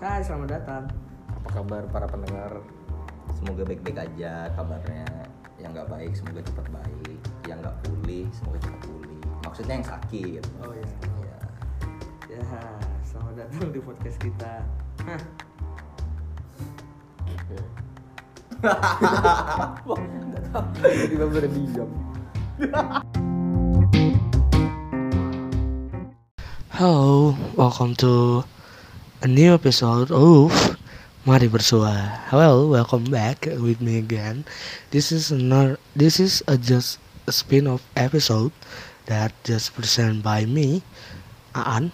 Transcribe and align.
Hai, 0.00 0.24
selamat 0.24 0.48
datang. 0.48 0.88
Apa 1.28 1.60
kabar 1.60 1.84
para 1.92 2.08
pendengar? 2.08 2.64
Semoga 3.36 3.68
baik-baik 3.68 4.00
aja 4.00 4.48
kabarnya. 4.56 5.04
Yang 5.60 5.76
nggak 5.76 5.92
baik 5.92 6.16
semoga 6.16 6.40
cepat 6.40 6.72
baik. 6.72 7.20
Yang 7.44 7.58
nggak 7.60 7.76
pulih 7.84 8.24
semoga 8.32 8.64
cepat 8.64 8.80
pulih. 8.88 9.20
Maksudnya 9.44 9.76
yang 9.76 9.84
sakit. 9.84 10.40
Oh 10.64 10.72
iya. 10.72 10.88
Ya. 11.20 11.36
Ya, 12.32 12.40
selamat 13.04 13.44
datang 13.44 13.76
di 13.76 13.80
podcast 13.84 14.16
kita. 14.24 14.64
Hah, 15.04 15.20
Tiba-tiba 20.80 21.24
udah 21.28 21.52
diam. 21.52 21.92
Hello, 26.72 27.36
welcome 27.52 27.92
to 28.00 28.48
a 29.22 29.28
new 29.28 29.52
episode 29.52 30.10
of 30.10 30.48
Mari 31.26 31.44
Bersua. 31.44 32.24
Hello, 32.32 32.64
welcome 32.72 33.04
back 33.04 33.44
with 33.44 33.76
me 33.76 33.98
again. 33.98 34.48
This 34.92 35.12
is 35.12 35.28
another. 35.30 35.76
This 35.92 36.16
is 36.16 36.40
a 36.48 36.56
just 36.56 36.96
a 37.28 37.32
spin-off 37.32 37.84
episode 38.00 38.48
that 39.12 39.36
just 39.44 39.76
presented 39.76 40.24
by 40.24 40.48
me, 40.48 40.80
Aan, 41.52 41.92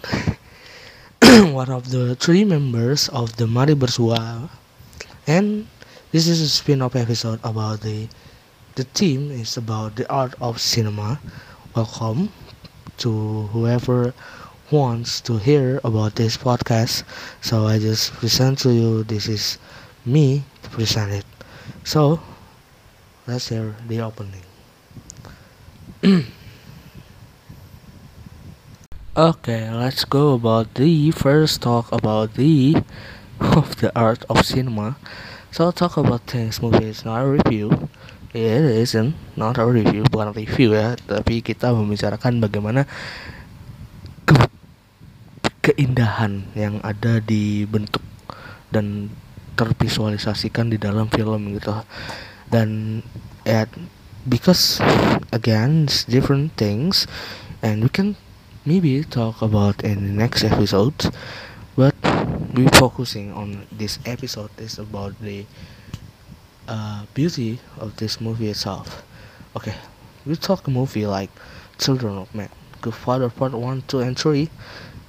one 1.51 1.67
of 1.67 1.91
the 1.91 2.15
three 2.15 2.47
members 2.47 3.11
of 3.11 3.35
the 3.35 3.43
Mari 3.43 3.75
Bersua, 3.75 4.47
and 5.27 5.67
this 6.15 6.31
is 6.31 6.39
a 6.39 6.47
spin-off 6.47 6.95
episode 6.95 7.43
about 7.43 7.83
the 7.83 8.07
the 8.79 8.87
theme 8.95 9.35
is 9.35 9.59
about 9.59 9.99
the 9.99 10.07
art 10.07 10.31
of 10.39 10.63
cinema. 10.63 11.19
Welcome 11.75 12.31
to 13.03 13.51
whoever 13.51 14.15
wants 14.71 15.21
to 15.21 15.37
hear 15.37 15.79
about 15.83 16.15
this 16.15 16.35
podcast. 16.35 17.03
So 17.41 17.67
I 17.67 17.79
just 17.79 18.11
present 18.13 18.59
to 18.59 18.73
you 18.73 19.03
this 19.03 19.27
is 19.27 19.57
me 20.05 20.43
to 20.63 20.69
present 20.69 21.11
it. 21.11 21.25
So 21.83 22.19
let's 23.27 23.47
hear 23.47 23.75
the 23.87 24.01
opening. 24.01 24.43
okay, 29.17 29.71
let's 29.71 30.03
go 30.05 30.33
about 30.35 30.73
the 30.75 31.11
first 31.11 31.61
talk 31.61 31.91
about 31.91 32.35
the 32.35 32.83
of 33.39 33.75
the 33.77 33.91
art 33.95 34.25
of 34.29 34.45
cinema. 34.45 34.97
So 35.51 35.71
talk 35.71 35.95
about 35.95 36.27
things 36.27 36.61
movie 36.61 36.91
is 36.91 37.05
not 37.05 37.23
a 37.23 37.27
review. 37.27 37.89
It 38.33 38.67
isn't 38.83 39.15
not 39.39 39.57
a 39.57 39.65
review, 39.65 40.03
bukan 40.11 40.35
review 40.35 40.75
ya, 40.75 40.99
tapi 40.99 41.39
kita 41.39 41.71
membicarakan 41.71 42.43
bagaimana 42.43 42.83
keindahan 45.77 46.41
yang 46.57 46.81
ada 46.81 47.21
di 47.21 47.61
bentuk 47.69 48.01
dan 48.73 49.13
tervisualisasikan 49.53 50.73
di 50.73 50.81
dalam 50.81 51.05
film 51.13 51.53
gitu. 51.53 51.85
Dan 52.49 52.99
ya 53.45 53.69
because 54.25 54.81
again 55.29 55.85
it's 55.85 56.01
different 56.01 56.57
things 56.57 57.05
and 57.61 57.85
we 57.85 57.89
can 57.93 58.17
maybe 58.65 59.05
talk 59.05 59.37
about 59.45 59.85
in 59.85 60.01
the 60.01 60.13
next 60.17 60.41
episode 60.41 61.13
but 61.77 61.93
we 62.57 62.65
focusing 62.73 63.29
on 63.31 63.69
this 63.69 64.01
episode 64.09 64.49
is 64.57 64.81
about 64.81 65.13
the 65.21 65.45
uh, 66.65 67.05
beauty 67.13 67.61
of 67.77 67.95
this 68.01 68.17
movie 68.17 68.49
itself. 68.49 69.05
Okay 69.53 69.77
we 70.25 70.33
talk 70.35 70.65
movie 70.67 71.05
like 71.05 71.29
children 71.77 72.17
of 72.17 72.27
men 72.33 72.49
good 72.81 72.93
father 72.93 73.29
part 73.29 73.53
1 73.53 73.83
2 73.87 73.99
and 73.99 74.17
3 74.19 74.49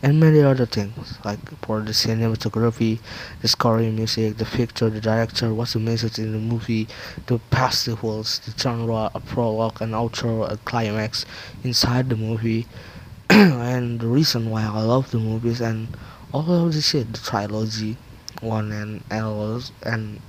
and 0.02 0.20
many 0.20 0.41
other 0.41 0.66
things 0.66 1.18
like 1.24 1.41
for 1.60 1.80
the 1.80 1.91
cinematography 1.91 3.00
the 3.42 3.48
scoring 3.48 3.96
music 3.96 4.36
the 4.36 4.44
picture 4.44 4.89
the 4.90 5.00
director 5.00 5.52
what's 5.52 5.73
the 5.73 5.80
message 5.80 6.18
in 6.18 6.33
the 6.33 6.39
movie 6.39 6.86
the 7.27 7.39
festivals 7.50 8.39
the 8.40 8.52
genre 8.58 9.11
a 9.14 9.20
prologue 9.20 9.80
an 9.83 9.90
outro 9.90 10.50
a 10.50 10.56
climax 10.58 11.27
inside 11.64 12.08
the 12.08 12.17
movie. 12.17 12.67
And 13.30 14.00
the 14.00 14.06
reason 14.06 14.48
why 14.48 14.62
i 14.64 14.80
love 14.80 15.11
the 15.11 15.18
movies 15.18 15.61
and 15.61 15.89
all 16.33 16.48
of 16.48 16.73
the 16.73 16.80
shit 16.80 17.12
the 17.12 17.20
trilogy 17.20 17.96
one 18.40 18.73
and 18.73 19.02
else 19.11 19.73
and 19.83 20.20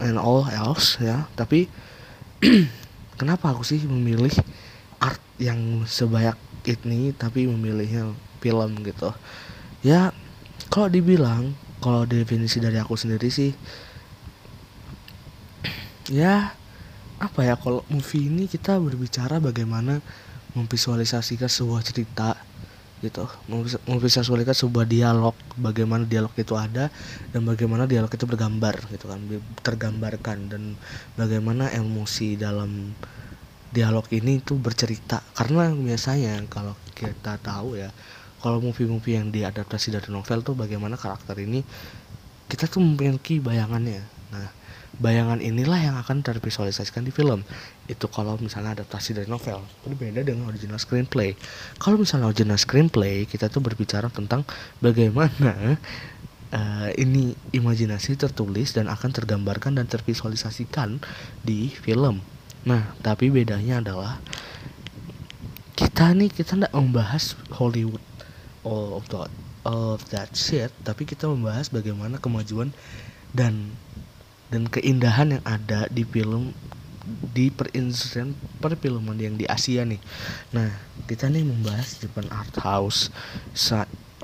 and 0.00 0.18
all 0.18 0.48
else 0.50 0.98
ya 0.98 1.30
tapi 1.38 1.70
kenapa 3.20 3.54
aku 3.54 3.62
sih 3.62 3.78
memilih 3.86 4.34
art 4.98 5.22
yang 5.38 5.86
sebanyak 5.86 6.34
ini 6.66 7.14
tapi 7.14 7.46
memilihnya 7.46 8.10
film 8.44 8.70
gitu. 8.84 9.08
Ya 9.80 10.12
kalau 10.68 10.88
dibilang 10.92 11.56
kalau 11.80 12.04
definisi 12.04 12.60
dari 12.60 12.76
aku 12.80 12.94
sendiri 12.96 13.28
sih 13.32 13.52
ya 16.12 16.52
apa 17.20 17.40
ya 17.48 17.54
kalau 17.56 17.80
movie 17.88 18.28
ini 18.28 18.44
kita 18.44 18.76
berbicara 18.76 19.40
bagaimana 19.40 20.04
memvisualisasikan 20.56 21.48
sebuah 21.48 21.80
cerita 21.88 22.36
gitu. 23.04 23.24
Memvis- 23.52 23.80
memvisualisasikan 23.88 24.56
sebuah 24.56 24.86
dialog 24.88 25.36
bagaimana 25.60 26.04
dialog 26.08 26.32
itu 26.36 26.54
ada 26.56 26.88
dan 27.32 27.40
bagaimana 27.44 27.84
dialog 27.84 28.08
itu 28.12 28.24
bergambar 28.24 28.74
gitu 28.92 29.06
kan 29.12 29.20
tergambarkan 29.60 30.38
dan 30.52 30.62
bagaimana 31.20 31.68
emosi 31.72 32.40
dalam 32.40 32.96
dialog 33.74 34.06
ini 34.14 34.40
itu 34.40 34.54
bercerita. 34.56 35.20
Karena 35.34 35.68
biasanya 35.74 36.46
kalau 36.48 36.78
kita 36.94 37.36
tahu 37.42 37.76
ya 37.76 37.90
kalau 38.44 38.60
movie-movie 38.60 39.16
yang 39.16 39.32
diadaptasi 39.32 39.96
dari 39.96 40.12
novel 40.12 40.44
tuh 40.44 40.52
bagaimana 40.52 41.00
karakter 41.00 41.40
ini 41.40 41.64
kita 42.44 42.68
tuh 42.68 42.84
memiliki 42.84 43.40
bayangannya. 43.40 44.04
Nah 44.36 44.52
bayangan 45.00 45.40
inilah 45.40 45.80
yang 45.80 45.96
akan 45.96 46.20
tervisualisasikan 46.20 47.08
di 47.08 47.10
film. 47.10 47.40
Itu 47.88 48.12
kalau 48.12 48.36
misalnya 48.36 48.76
adaptasi 48.76 49.16
dari 49.16 49.28
novel 49.32 49.64
berbeda 49.88 50.20
dengan 50.20 50.52
original 50.52 50.76
screenplay. 50.76 51.32
Kalau 51.80 51.96
misalnya 51.96 52.28
original 52.28 52.60
screenplay 52.60 53.24
kita 53.24 53.48
tuh 53.48 53.64
berbicara 53.64 54.12
tentang 54.12 54.44
bagaimana 54.84 55.80
eh, 56.60 56.90
ini 57.00 57.32
imajinasi 57.56 58.20
tertulis 58.20 58.76
dan 58.76 58.92
akan 58.92 59.08
tergambarkan 59.08 59.80
dan 59.80 59.88
tervisualisasikan 59.88 61.00
di 61.40 61.72
film. 61.72 62.20
Nah 62.68 62.92
tapi 63.00 63.32
bedanya 63.32 63.80
adalah 63.80 64.20
kita 65.74 66.12
nih 66.12 66.28
kita 66.30 66.60
nggak 66.60 66.74
membahas 66.76 67.34
Hollywood 67.50 68.13
all 68.64 68.96
of 68.98 69.06
that 69.12 69.30
all 69.64 69.96
of 69.96 70.02
that 70.10 70.32
shit 70.34 70.72
tapi 70.82 71.04
kita 71.06 71.28
membahas 71.28 71.68
bagaimana 71.70 72.18
kemajuan 72.18 72.72
dan 73.32 73.76
dan 74.52 74.68
keindahan 74.68 75.38
yang 75.38 75.44
ada 75.44 75.88
di 75.90 76.04
film 76.04 76.52
di 77.04 77.52
perindustrian 77.52 78.32
perfilman 78.64 79.20
yang 79.20 79.36
di 79.36 79.44
Asia 79.44 79.84
nih. 79.84 80.00
Nah, 80.56 80.72
kita 81.04 81.28
nih 81.28 81.44
membahas 81.44 82.00
Japan 82.00 82.26
art 82.32 82.54
house 82.64 83.12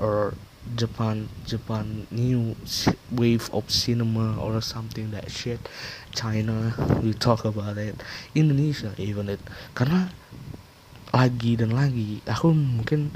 or 0.01 0.33
Japan 0.73 1.29
Japan 1.45 2.09
new 2.09 2.57
wave 3.13 3.49
of 3.53 3.69
cinema 3.69 4.37
or 4.37 4.61
something 4.61 5.13
that 5.13 5.29
shit. 5.29 5.61
China 6.13 6.73
we 7.05 7.13
talk 7.13 7.45
about 7.45 7.77
it. 7.77 7.97
Indonesia 8.33 8.93
even 8.97 9.29
it. 9.29 9.41
Karena 9.77 10.09
lagi 11.11 11.59
dan 11.59 11.75
lagi 11.75 12.23
aku 12.23 12.55
mungkin 12.55 13.13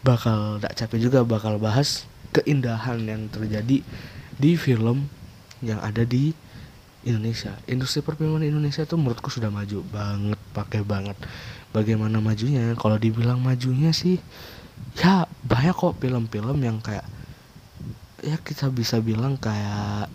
bakal 0.00 0.60
gak 0.60 0.76
capek 0.76 0.98
juga 1.10 1.24
bakal 1.24 1.60
bahas 1.60 2.08
keindahan 2.32 3.02
yang 3.04 3.22
terjadi 3.28 3.82
di 4.40 4.50
film 4.56 5.10
yang 5.60 5.82
ada 5.84 6.06
di 6.06 6.32
Indonesia. 7.04 7.56
Industri 7.68 8.04
perfilman 8.04 8.44
Indonesia 8.44 8.84
tuh 8.84 9.00
menurutku 9.00 9.32
sudah 9.32 9.48
maju 9.48 9.84
banget, 9.88 10.40
pakai 10.52 10.80
banget. 10.84 11.16
Bagaimana 11.72 12.20
majunya? 12.20 12.72
Kalau 12.76 12.96
dibilang 13.00 13.40
majunya 13.40 13.92
sih 13.92 14.20
ya 14.96 15.28
banyak 15.46 15.76
kok 15.76 16.00
film-film 16.02 16.58
yang 16.64 16.82
kayak 16.82 17.04
ya 18.20 18.36
kita 18.40 18.68
bisa 18.72 18.98
bilang 19.00 19.38
kayak 19.38 20.10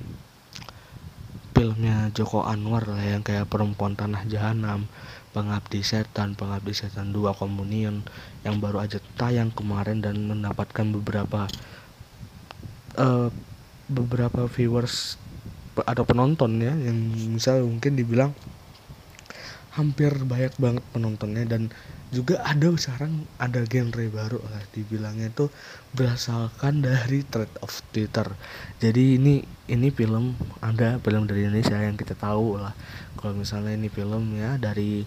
filmnya 1.56 2.12
Joko 2.12 2.44
Anwar 2.44 2.84
lah 2.84 3.00
yang 3.00 3.24
kayak 3.24 3.48
Perempuan 3.48 3.96
Tanah 3.96 4.28
Jahanam, 4.28 4.92
Pengabdi 5.36 5.84
Setan, 5.84 6.40
Pengabdi 6.40 6.72
Setan 6.72 7.12
2 7.12 7.36
Komunion 7.36 8.00
yang 8.48 8.64
baru 8.64 8.88
aja 8.88 9.04
tayang 9.20 9.52
kemarin 9.52 10.00
dan 10.00 10.24
mendapatkan 10.24 10.88
beberapa 10.96 11.52
eh, 12.96 13.28
beberapa 13.92 14.48
viewers 14.48 15.20
atau 15.76 16.08
penonton 16.08 16.64
ya 16.64 16.72
yang 16.72 16.96
misal 17.36 17.68
mungkin 17.68 18.00
dibilang 18.00 18.32
hampir 19.76 20.12
banyak 20.24 20.56
banget 20.56 20.84
penontonnya 20.96 21.44
dan 21.46 21.68
juga 22.16 22.40
ada 22.48 22.72
sekarang 22.80 23.28
ada 23.36 23.68
genre 23.68 24.08
baru 24.08 24.40
lah 24.40 24.64
dibilangnya 24.72 25.28
itu 25.36 25.52
berasalkan 25.92 26.80
dari 26.80 27.28
thread 27.28 27.52
of 27.60 27.76
Twitter. 27.92 28.24
Jadi 28.80 29.20
ini 29.20 29.44
ini 29.68 29.92
film 29.92 30.40
ada 30.64 30.96
film 31.04 31.28
dari 31.28 31.44
Indonesia 31.44 31.76
yang 31.76 32.00
kita 32.00 32.16
tahu 32.16 32.56
lah. 32.56 32.72
Kalau 33.20 33.36
misalnya 33.36 33.76
ini 33.76 33.92
film 33.92 34.40
ya 34.40 34.56
dari 34.56 35.04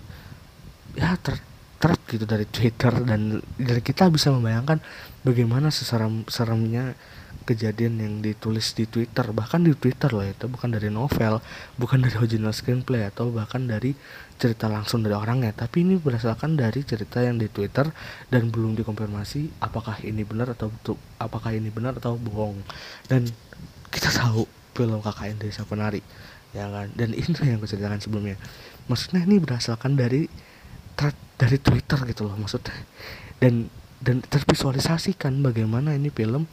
ya 0.93 1.17
ter- 1.17 1.41
thread 1.79 2.01
gitu 2.11 2.27
dari 2.27 2.45
Twitter 2.45 2.91
dan 3.07 3.39
dari 3.57 3.81
kita 3.81 4.11
bisa 4.11 4.35
membayangkan 4.35 4.83
bagaimana 5.23 5.71
seseram 5.71 6.27
seramnya 6.27 6.99
kejadian 7.47 7.97
yang 7.97 8.15
ditulis 8.21 8.77
di 8.77 8.85
Twitter. 8.85 9.25
Bahkan 9.33 9.65
di 9.65 9.73
Twitter 9.73 10.13
loh 10.13 10.27
itu 10.27 10.45
bukan 10.51 10.75
dari 10.75 10.93
novel 10.93 11.41
bukan 11.81 12.05
dari 12.05 12.21
original 12.21 12.53
screenplay 12.53 13.09
atau 13.09 13.33
bahkan 13.33 13.65
dari 13.65 13.97
cerita 14.39 14.71
langsung 14.71 15.03
dari 15.03 15.19
orangnya 15.19 15.51
tapi 15.51 15.83
ini 15.83 15.99
berdasarkan 15.99 16.55
dari 16.55 16.87
cerita 16.87 17.19
yang 17.21 17.37
di 17.37 17.51
Twitter 17.51 17.91
dan 18.31 18.49
belum 18.55 18.79
dikonfirmasi 18.79 19.61
apakah 19.61 19.99
ini 20.07 20.23
benar 20.23 20.55
atau 20.55 20.71
betul 20.71 20.97
apakah 21.19 21.51
ini 21.53 21.69
benar 21.69 21.99
atau 21.99 22.15
bohong. 22.15 22.63
Dan 23.11 23.27
kita 23.91 24.15
tahu 24.15 24.47
film 24.79 25.03
KKN 25.03 25.37
Desa 25.43 25.67
Penari 25.67 26.01
ya 26.57 26.71
kan? 26.71 26.89
Dan 26.95 27.13
ini 27.13 27.35
yang 27.51 27.59
gue 27.59 27.69
ceritakan 27.69 28.01
sebelumnya. 28.01 28.39
Maksudnya 28.87 29.27
ini 29.27 29.43
berdasarkan 29.43 29.99
dari 29.99 30.25
dari 31.39 31.59
Twitter 31.59 31.99
gitu 32.09 32.27
loh 32.27 32.39
maksudnya. 32.39 32.75
Dan 33.43 33.69
dan 33.99 34.23
tervisualisasikan 34.23 35.43
bagaimana 35.43 35.95
ini 35.99 36.15
film 36.15 36.47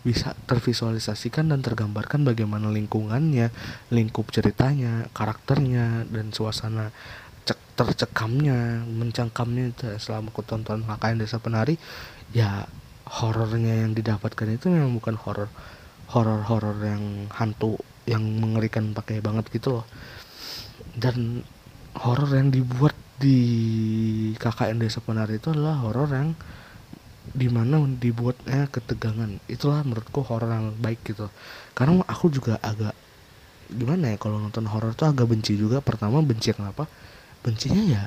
bisa 0.00 0.32
tervisualisasikan 0.48 1.52
dan 1.52 1.60
tergambarkan 1.60 2.24
bagaimana 2.24 2.72
lingkungannya, 2.72 3.52
lingkup 3.92 4.32
ceritanya, 4.32 5.12
karakternya 5.12 6.08
dan 6.08 6.32
suasana 6.32 6.88
tercekamnya, 7.80 8.84
mencengkamnya 8.84 9.72
selama 9.96 10.28
aku 10.28 10.44
tonton 10.44 10.84
KKN 10.84 11.16
Desa 11.24 11.40
Penari 11.40 11.80
ya 12.30 12.68
horornya 13.10 13.82
yang 13.82 13.96
didapatkan 13.96 14.46
itu 14.54 14.70
memang 14.70 14.94
bukan 15.00 15.18
horor 15.18 15.50
horor-horor 16.10 16.78
yang 16.82 17.30
hantu 17.30 17.78
yang 18.06 18.22
mengerikan 18.22 18.90
pakai 18.94 19.22
banget 19.22 19.46
gitu 19.50 19.80
loh. 19.80 19.86
Dan 20.94 21.42
horor 21.96 22.30
yang 22.34 22.50
dibuat 22.50 22.94
di 23.20 23.38
KKN 24.38 24.82
Desa 24.82 24.98
Penari 25.02 25.38
itu 25.38 25.54
adalah 25.54 25.78
horor 25.82 26.10
yang 26.10 26.34
di 27.30 27.46
mana 27.46 27.78
dibuatnya 27.86 28.66
ketegangan. 28.72 29.38
Itulah 29.46 29.86
menurutku 29.86 30.26
horor 30.26 30.50
yang 30.50 30.74
baik 30.82 31.06
gitu. 31.06 31.30
Karena 31.76 32.02
aku 32.10 32.26
juga 32.32 32.58
agak 32.58 32.94
gimana 33.70 34.10
ya 34.10 34.18
kalau 34.18 34.42
nonton 34.42 34.66
horor 34.66 34.98
tuh 34.98 35.06
agak 35.10 35.30
benci 35.30 35.54
juga. 35.54 35.78
Pertama 35.78 36.18
benci 36.26 36.50
kenapa 36.50 36.90
bencinya 37.40 37.82
ya 37.82 38.04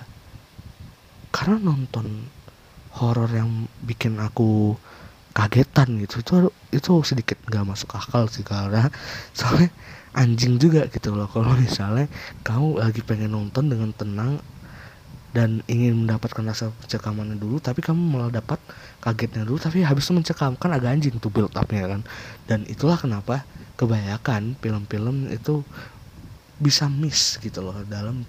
karena 1.33 1.57
nonton 1.57 2.29
horor 2.93 3.29
yang 3.33 3.65
bikin 3.81 4.21
aku 4.21 4.77
kagetan 5.33 5.97
gitu 5.97 6.21
itu 6.21 6.33
itu 6.69 6.91
sedikit 7.01 7.41
nggak 7.49 7.65
masuk 7.65 7.89
akal 7.97 8.29
sih 8.29 8.45
karena 8.45 8.93
soalnya 9.37 9.73
anjing 10.13 10.61
juga 10.61 10.85
gitu 10.93 11.11
loh. 11.13 11.25
Kalau 11.25 11.57
misalnya 11.57 12.05
kamu 12.45 12.79
lagi 12.79 13.01
pengen 13.01 13.33
nonton 13.33 13.67
dengan 13.67 13.89
tenang 13.91 14.37
dan 15.33 15.65
ingin 15.65 16.05
mendapatkan 16.05 16.45
rasa 16.45 16.69
pencekamannya 16.85 17.41
dulu 17.41 17.57
tapi 17.57 17.81
kamu 17.81 17.97
malah 17.97 18.29
dapat 18.29 18.61
kagetnya 19.01 19.49
dulu 19.49 19.57
tapi 19.57 19.81
habis 19.81 20.05
itu 20.05 20.13
mencekam 20.13 20.53
kan 20.53 20.69
agak 20.69 20.93
anjing 20.93 21.17
tuh 21.17 21.33
build 21.33 21.51
upnya 21.57 21.89
kan. 21.89 22.01
Dan 22.45 22.69
itulah 22.69 22.95
kenapa 23.01 23.41
kebanyakan 23.73 24.53
film-film 24.61 25.33
itu 25.33 25.65
bisa 26.61 26.85
miss 26.85 27.41
gitu 27.41 27.65
loh 27.65 27.81
dalam 27.89 28.21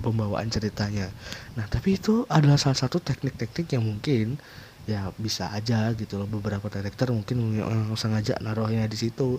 pembawaan 0.00 0.48
ceritanya. 0.48 1.12
Nah 1.54 1.68
tapi 1.68 2.00
itu 2.00 2.24
adalah 2.26 2.56
salah 2.56 2.76
satu 2.76 2.98
teknik-teknik 2.98 3.76
yang 3.76 3.84
mungkin 3.84 4.40
ya 4.88 5.12
bisa 5.20 5.52
aja 5.52 5.92
gitu 5.94 6.16
loh. 6.16 6.26
Beberapa 6.26 6.66
director 6.72 7.12
mungkin 7.12 7.60
yang 7.60 7.94
sengaja 7.94 8.40
naruhnya 8.40 8.88
di 8.88 8.98
situ. 8.98 9.38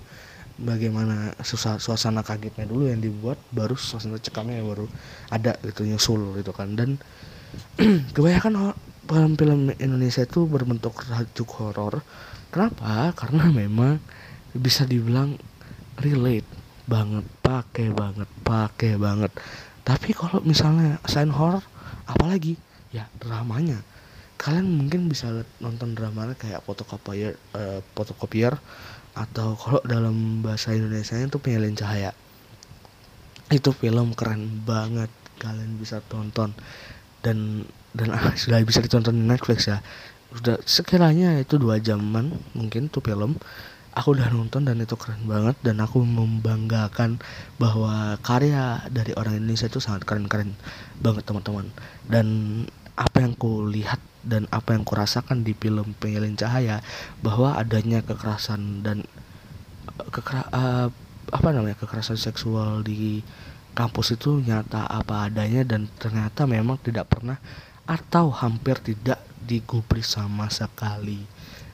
Bagaimana 0.61 1.33
suasana 1.41 2.21
kagetnya 2.21 2.69
dulu 2.69 2.85
yang 2.85 3.01
dibuat 3.01 3.39
baru 3.49 3.73
suasana 3.73 4.21
cekamnya 4.21 4.61
baru 4.61 4.85
ada 5.33 5.57
gitu 5.65 5.83
nyusul 5.89 6.37
gitu 6.37 6.53
kan. 6.53 6.77
Dan 6.77 7.01
kebanyakan 8.15 8.77
film-film 9.09 9.73
Indonesia 9.81 10.21
itu 10.21 10.45
berbentuk 10.45 11.01
rajuk 11.09 11.49
horor. 11.57 12.05
Kenapa? 12.53 13.09
Karena 13.17 13.49
memang 13.49 13.97
bisa 14.53 14.85
dibilang 14.85 15.39
relate 15.99 16.47
banget 16.85 17.23
pakai 17.39 17.87
banget 17.93 18.27
pakai 18.43 18.99
banget 18.99 19.31
tapi 19.81 20.13
kalau 20.13 20.39
misalnya 20.45 21.01
selain 21.09 21.33
horor 21.33 21.65
apalagi? 22.05 22.57
Ya 22.93 23.07
dramanya. 23.17 23.81
Kalian 24.37 24.67
mungkin 24.67 25.09
bisa 25.09 25.45
nonton 25.61 25.93
dramanya 25.93 26.33
kayak 26.33 26.65
fotokopier 26.65 27.37
uh, 27.53 27.79
fotokopier 27.93 28.57
atau 29.11 29.53
kalau 29.59 29.81
dalam 29.85 30.41
bahasa 30.41 30.73
Indonesia 30.73 31.17
itu 31.17 31.37
penyalin 31.41 31.77
cahaya. 31.77 32.11
Itu 33.51 33.75
film 33.75 34.13
keren 34.13 34.63
banget 34.63 35.11
kalian 35.41 35.77
bisa 35.81 35.99
tonton. 36.05 36.53
Dan 37.21 37.65
dan 37.93 38.07
ah, 38.13 38.33
sudah 38.41 38.61
bisa 38.65 38.81
ditonton 38.81 39.17
di 39.17 39.25
Netflix 39.25 39.69
ya. 39.69 39.81
Sudah 40.31 40.57
sekiranya 40.63 41.37
itu 41.41 41.59
dua 41.59 41.81
jaman 41.81 42.31
mungkin 42.55 42.87
tuh 42.87 43.03
film 43.03 43.35
aku 43.91 44.15
udah 44.15 44.31
nonton 44.31 44.63
dan 44.63 44.79
itu 44.79 44.95
keren 44.95 45.27
banget 45.27 45.59
dan 45.63 45.83
aku 45.83 46.03
membanggakan 46.03 47.19
bahwa 47.59 48.15
karya 48.23 48.83
dari 48.87 49.11
orang 49.19 49.43
Indonesia 49.43 49.67
itu 49.67 49.83
sangat 49.83 50.07
keren-keren 50.07 50.55
banget 51.03 51.27
teman-teman. 51.27 51.67
Dan 52.07 52.27
apa 52.95 53.23
yang 53.23 53.35
ku 53.35 53.67
lihat 53.67 53.99
dan 54.21 54.45
apa 54.53 54.77
yang 54.77 54.85
kurasakan 54.85 55.41
di 55.41 55.57
film 55.57 55.97
Penyalin 55.97 56.37
Cahaya 56.37 56.85
bahwa 57.25 57.57
adanya 57.57 58.05
kekerasan 58.05 58.85
dan 58.85 59.03
eh, 59.97 60.07
kekera 60.13 60.45
uh, 60.53 60.87
apa 61.31 61.47
namanya 61.49 61.79
kekerasan 61.79 62.19
seksual 62.19 62.85
di 62.85 63.25
kampus 63.71 64.19
itu 64.19 64.43
nyata 64.43 64.83
apa 64.83 65.31
adanya 65.31 65.63
dan 65.63 65.87
ternyata 65.95 66.43
memang 66.43 66.75
tidak 66.83 67.07
pernah 67.07 67.39
atau 67.87 68.29
hampir 68.29 68.77
tidak 68.83 69.17
digubris 69.41 70.13
sama 70.13 70.51
sekali 70.51 71.23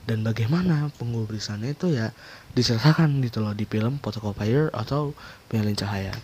dan 0.08 0.24
bagaimana 0.24 0.88
pengubrisannya 0.96 1.76
itu 1.76 1.92
ya 1.92 2.16
diceritakan 2.56 3.20
gitu 3.20 3.44
loh 3.44 3.52
di 3.52 3.68
film 3.68 4.00
Photocopier 4.00 4.72
atau 4.72 5.12
Penyalin 5.52 5.76
Cahaya. 5.76 6.16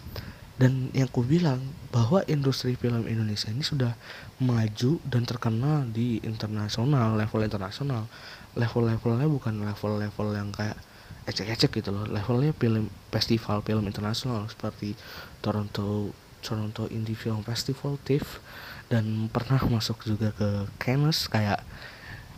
Dan 0.57 0.89
yang 0.97 1.11
ku 1.13 1.21
bilang 1.21 1.61
bahwa 1.93 2.25
industri 2.25 2.79
film 2.81 3.05
Indonesia 3.05 3.53
ini 3.53 3.61
sudah 3.61 3.93
maju 4.41 5.03
dan 5.05 5.29
terkenal 5.29 5.85
di 5.93 6.25
internasional 6.25 7.13
level 7.19 7.45
internasional. 7.45 8.09
Level-levelnya 8.57 9.29
bukan 9.29 9.67
level-level 9.67 10.29
yang 10.33 10.49
kayak 10.55 10.79
ecek-ecek 11.29 11.85
gitu 11.85 11.91
loh. 11.93 12.07
Levelnya 12.09 12.57
film 12.57 12.89
festival 13.13 13.61
film 13.67 13.85
internasional 13.85 14.49
seperti 14.49 14.97
Toronto 15.45 16.15
Toronto 16.45 16.87
Indie 16.93 17.19
Film 17.19 17.41
Festival 17.41 17.97
TIFF 18.05 18.39
dan 18.93 19.33
pernah 19.33 19.59
masuk 19.65 20.05
juga 20.05 20.31
ke 20.37 20.69
Cannes 20.77 21.25
kayak 21.27 21.65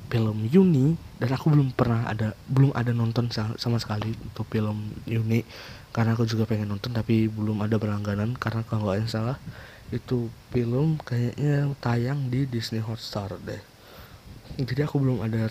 film 0.06 0.46
Yuni 0.46 0.94
dan 1.18 1.30
aku 1.34 1.50
belum 1.50 1.74
pernah 1.74 2.06
ada 2.06 2.32
belum 2.46 2.70
ada 2.74 2.94
nonton 2.94 3.30
sama 3.32 3.78
sekali 3.82 4.14
untuk 4.14 4.46
film 4.50 4.94
Yuni. 5.06 5.42
Karena 5.90 6.12
aku 6.12 6.28
juga 6.28 6.44
pengen 6.44 6.70
nonton 6.70 6.92
tapi 6.92 7.26
belum 7.26 7.64
ada 7.64 7.80
berlangganan. 7.80 8.36
Karena 8.36 8.62
kalau 8.66 8.92
nggak 8.92 9.08
salah 9.08 9.38
itu 9.94 10.30
film 10.50 10.98
kayaknya 11.02 11.70
tayang 11.78 12.30
di 12.30 12.46
Disney 12.46 12.82
Hotstar 12.82 13.34
deh. 13.42 13.62
Jadi 14.58 14.80
aku 14.82 15.02
belum 15.02 15.22
ada 15.22 15.50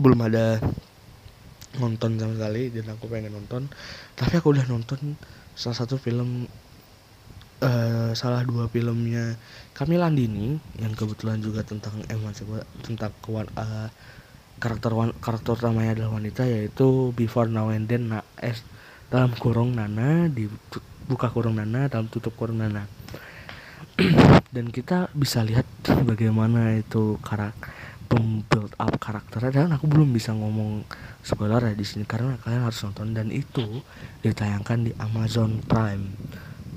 belum 0.00 0.18
ada 0.24 0.62
nonton 1.76 2.16
sama 2.16 2.34
sekali 2.34 2.72
dan 2.72 2.86
aku 2.94 3.10
pengen 3.10 3.34
nonton. 3.34 3.70
Tapi 4.14 4.40
aku 4.40 4.54
udah 4.54 4.66
nonton 4.66 5.18
salah 5.58 5.74
satu 5.74 5.98
film 5.98 6.46
uh, 7.62 8.10
salah 8.14 8.42
dua 8.46 8.70
filmnya. 8.70 9.34
Kami 9.74 9.94
Landini 9.94 10.58
yang 10.82 10.92
kebetulan 10.94 11.38
juga 11.38 11.62
tentang 11.62 12.02
coba 12.02 12.66
tentang 12.82 13.12
kewan 13.22 13.46
uh, 13.54 13.86
karakter 14.58 14.90
wan, 14.90 15.14
karakter 15.22 15.54
utamanya 15.54 15.94
adalah 15.94 16.18
wanita 16.18 16.42
yaitu 16.42 17.14
Before 17.14 17.46
Now 17.46 17.70
and 17.70 17.86
Then 17.86 18.10
nah, 18.10 18.26
eh, 18.42 18.58
dalam 19.06 19.32
kurung 19.38 19.78
Nana 19.78 20.26
di 20.26 20.50
buka 21.06 21.30
kurung 21.30 21.62
Nana 21.62 21.86
dalam 21.86 22.10
tutup 22.10 22.34
kurung 22.34 22.58
Nana. 22.58 22.90
Dan 24.54 24.70
kita 24.70 25.10
bisa 25.14 25.42
lihat 25.42 25.66
bagaimana 26.06 26.74
itu 26.78 27.18
karakter 27.22 27.70
build 28.48 28.72
up 28.80 28.94
karakternya. 28.98 29.68
Dan 29.68 29.70
aku 29.76 29.86
belum 29.86 30.10
bisa 30.10 30.34
ngomong 30.34 30.82
spoiler 31.22 31.60
ya 31.60 31.74
di 31.76 31.86
sini 31.86 32.08
karena 32.08 32.40
kalian 32.40 32.66
harus 32.66 32.82
nonton. 32.82 33.14
Dan 33.14 33.28
itu 33.30 33.84
ditayangkan 34.26 34.90
di 34.90 34.92
Amazon 34.98 35.60
Prime 35.62 36.16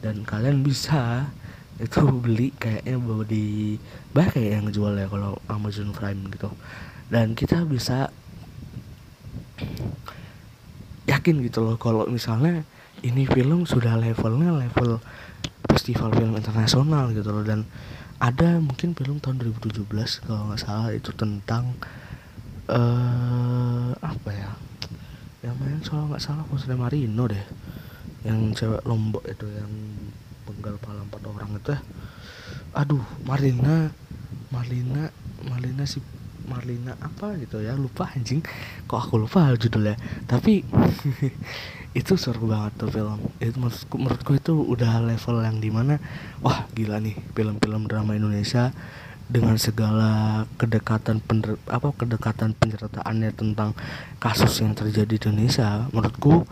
dan 0.02 0.26
kalian 0.26 0.66
bisa 0.66 1.30
itu 1.86 2.02
beli 2.14 2.54
kayaknya 2.62 2.98
bawa 3.02 3.26
di 3.26 3.74
banyak 4.14 4.38
kayak 4.38 4.52
yang 4.62 4.68
jual 4.70 4.94
ya 4.94 5.10
kalau 5.10 5.38
Amazon 5.50 5.90
Prime 5.96 6.30
gitu. 6.30 6.50
Dan 7.10 7.34
kita 7.34 7.66
bisa 7.66 8.14
yakin 11.10 11.42
gitu 11.42 11.66
loh 11.66 11.76
kalau 11.82 12.06
misalnya 12.06 12.62
ini 13.02 13.26
film 13.26 13.66
sudah 13.66 13.98
levelnya 13.98 14.54
level 14.54 15.02
festival 15.74 16.14
film 16.14 16.38
internasional 16.38 17.10
gitu 17.18 17.34
loh. 17.34 17.42
Dan 17.42 17.66
ada 18.22 18.62
mungkin 18.62 18.94
film 18.94 19.18
tahun 19.18 19.42
2017 19.42 19.90
kalau 20.30 20.54
nggak 20.54 20.62
salah 20.62 20.94
itu 20.94 21.10
tentang 21.18 21.74
uh, 22.70 23.90
apa 24.06 24.30
ya? 24.30 24.52
Yang 25.42 25.56
main 25.58 25.82
soal 25.82 26.06
nggak 26.14 26.22
salah 26.22 26.46
Jose 26.46 26.70
Marino 26.78 27.26
deh 27.26 27.46
yang 28.22 28.54
cewek 28.54 28.82
lombok 28.86 29.26
itu 29.26 29.48
yang 29.50 29.72
penggal 30.46 30.76
pala 30.82 31.02
empat 31.06 31.22
orang 31.26 31.50
itu. 31.58 31.76
Aduh 32.76 33.04
Marina 33.26 33.92
Marlina 34.52 35.10
Marlina 35.48 35.84
si 35.88 36.04
Marlina 36.46 36.98
apa 37.00 37.38
gitu 37.40 37.62
ya? 37.62 37.78
Lupa 37.78 38.12
anjing. 38.12 38.42
Kok 38.90 39.00
aku 39.00 39.16
lupa 39.22 39.54
judulnya? 39.56 39.96
Tapi 40.28 40.66
itu 42.00 42.14
seru 42.20 42.50
banget 42.50 42.76
tuh 42.82 42.90
film. 42.92 43.20
Itu 43.40 43.58
menurutku, 43.62 43.96
menurutku 43.96 44.32
itu 44.36 44.54
udah 44.54 45.00
level 45.06 45.44
yang 45.44 45.58
di 45.64 45.70
mana 45.70 46.02
wah 46.44 46.68
gila 46.76 47.00
nih 47.00 47.16
film-film 47.36 47.88
drama 47.88 48.18
Indonesia 48.18 48.74
dengan 49.32 49.56
segala 49.56 50.44
kedekatan 50.60 51.24
pener, 51.24 51.56
apa 51.72 51.96
kedekatan 51.96 52.52
penyertaannya 52.52 53.32
tentang 53.32 53.72
kasus 54.20 54.60
yang 54.60 54.76
terjadi 54.76 55.16
di 55.16 55.18
Indonesia. 55.24 55.88
Menurutku 55.96 56.44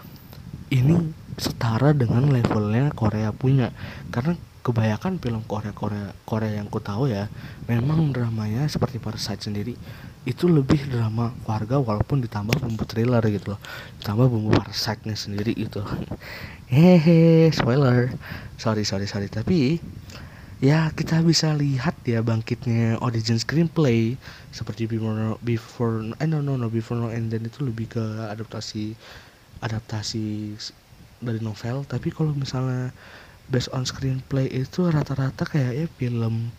ini 0.71 1.11
setara 1.39 1.95
dengan 1.95 2.27
levelnya 2.29 2.91
Korea 2.93 3.31
punya. 3.33 3.71
Karena 4.11 4.35
kebanyakan 4.59 5.17
film 5.23 5.41
Korea 5.47 5.71
Korea 5.71 6.11
Korea 6.27 6.59
yang 6.59 6.67
ku 6.67 6.83
tahu 6.83 7.07
ya 7.07 7.31
memang 7.65 8.11
dramanya 8.11 8.67
seperti 8.67 8.99
Parasite 8.99 9.47
sendiri 9.47 9.73
itu 10.27 10.45
lebih 10.51 10.91
drama 10.91 11.31
keluarga 11.41 11.79
walaupun 11.79 12.19
ditambah 12.19 12.59
bumbu 12.59 12.83
thriller 12.83 13.23
gitu 13.31 13.55
loh. 13.55 13.59
Ditambah 14.03 14.27
bumbu 14.27 14.51
Parasite-nya 14.51 15.15
sendiri 15.15 15.55
gitu. 15.55 15.81
Hehe 16.75 17.49
spoiler. 17.55 18.13
Sorry 18.59 18.83
sorry 18.83 19.07
sorry. 19.07 19.31
Tapi 19.31 19.79
ya 20.59 20.91
kita 20.91 21.23
bisa 21.23 21.55
lihat 21.55 21.95
ya 22.03 22.19
bangkitnya 22.19 22.99
origin 22.99 23.39
screenplay 23.39 24.19
seperti 24.51 24.91
before 24.91 25.39
before 25.39 26.03
eh 26.19 26.27
no 26.27 26.43
no 26.43 26.59
no 26.59 26.67
before 26.67 26.99
no 26.99 27.07
and 27.07 27.31
then 27.31 27.47
itu 27.47 27.63
lebih 27.63 27.87
ke 27.87 28.03
adaptasi 28.27 28.91
adaptasi 29.63 30.59
dari 31.19 31.39
novel 31.43 31.83
tapi 31.87 32.11
kalau 32.11 32.31
misalnya 32.35 32.91
based 33.49 33.71
on 33.75 33.83
screenplay 33.83 34.45
itu 34.47 34.87
rata-rata 34.87 35.43
kayak 35.43 35.73
ya 35.75 35.87
film 35.99 36.53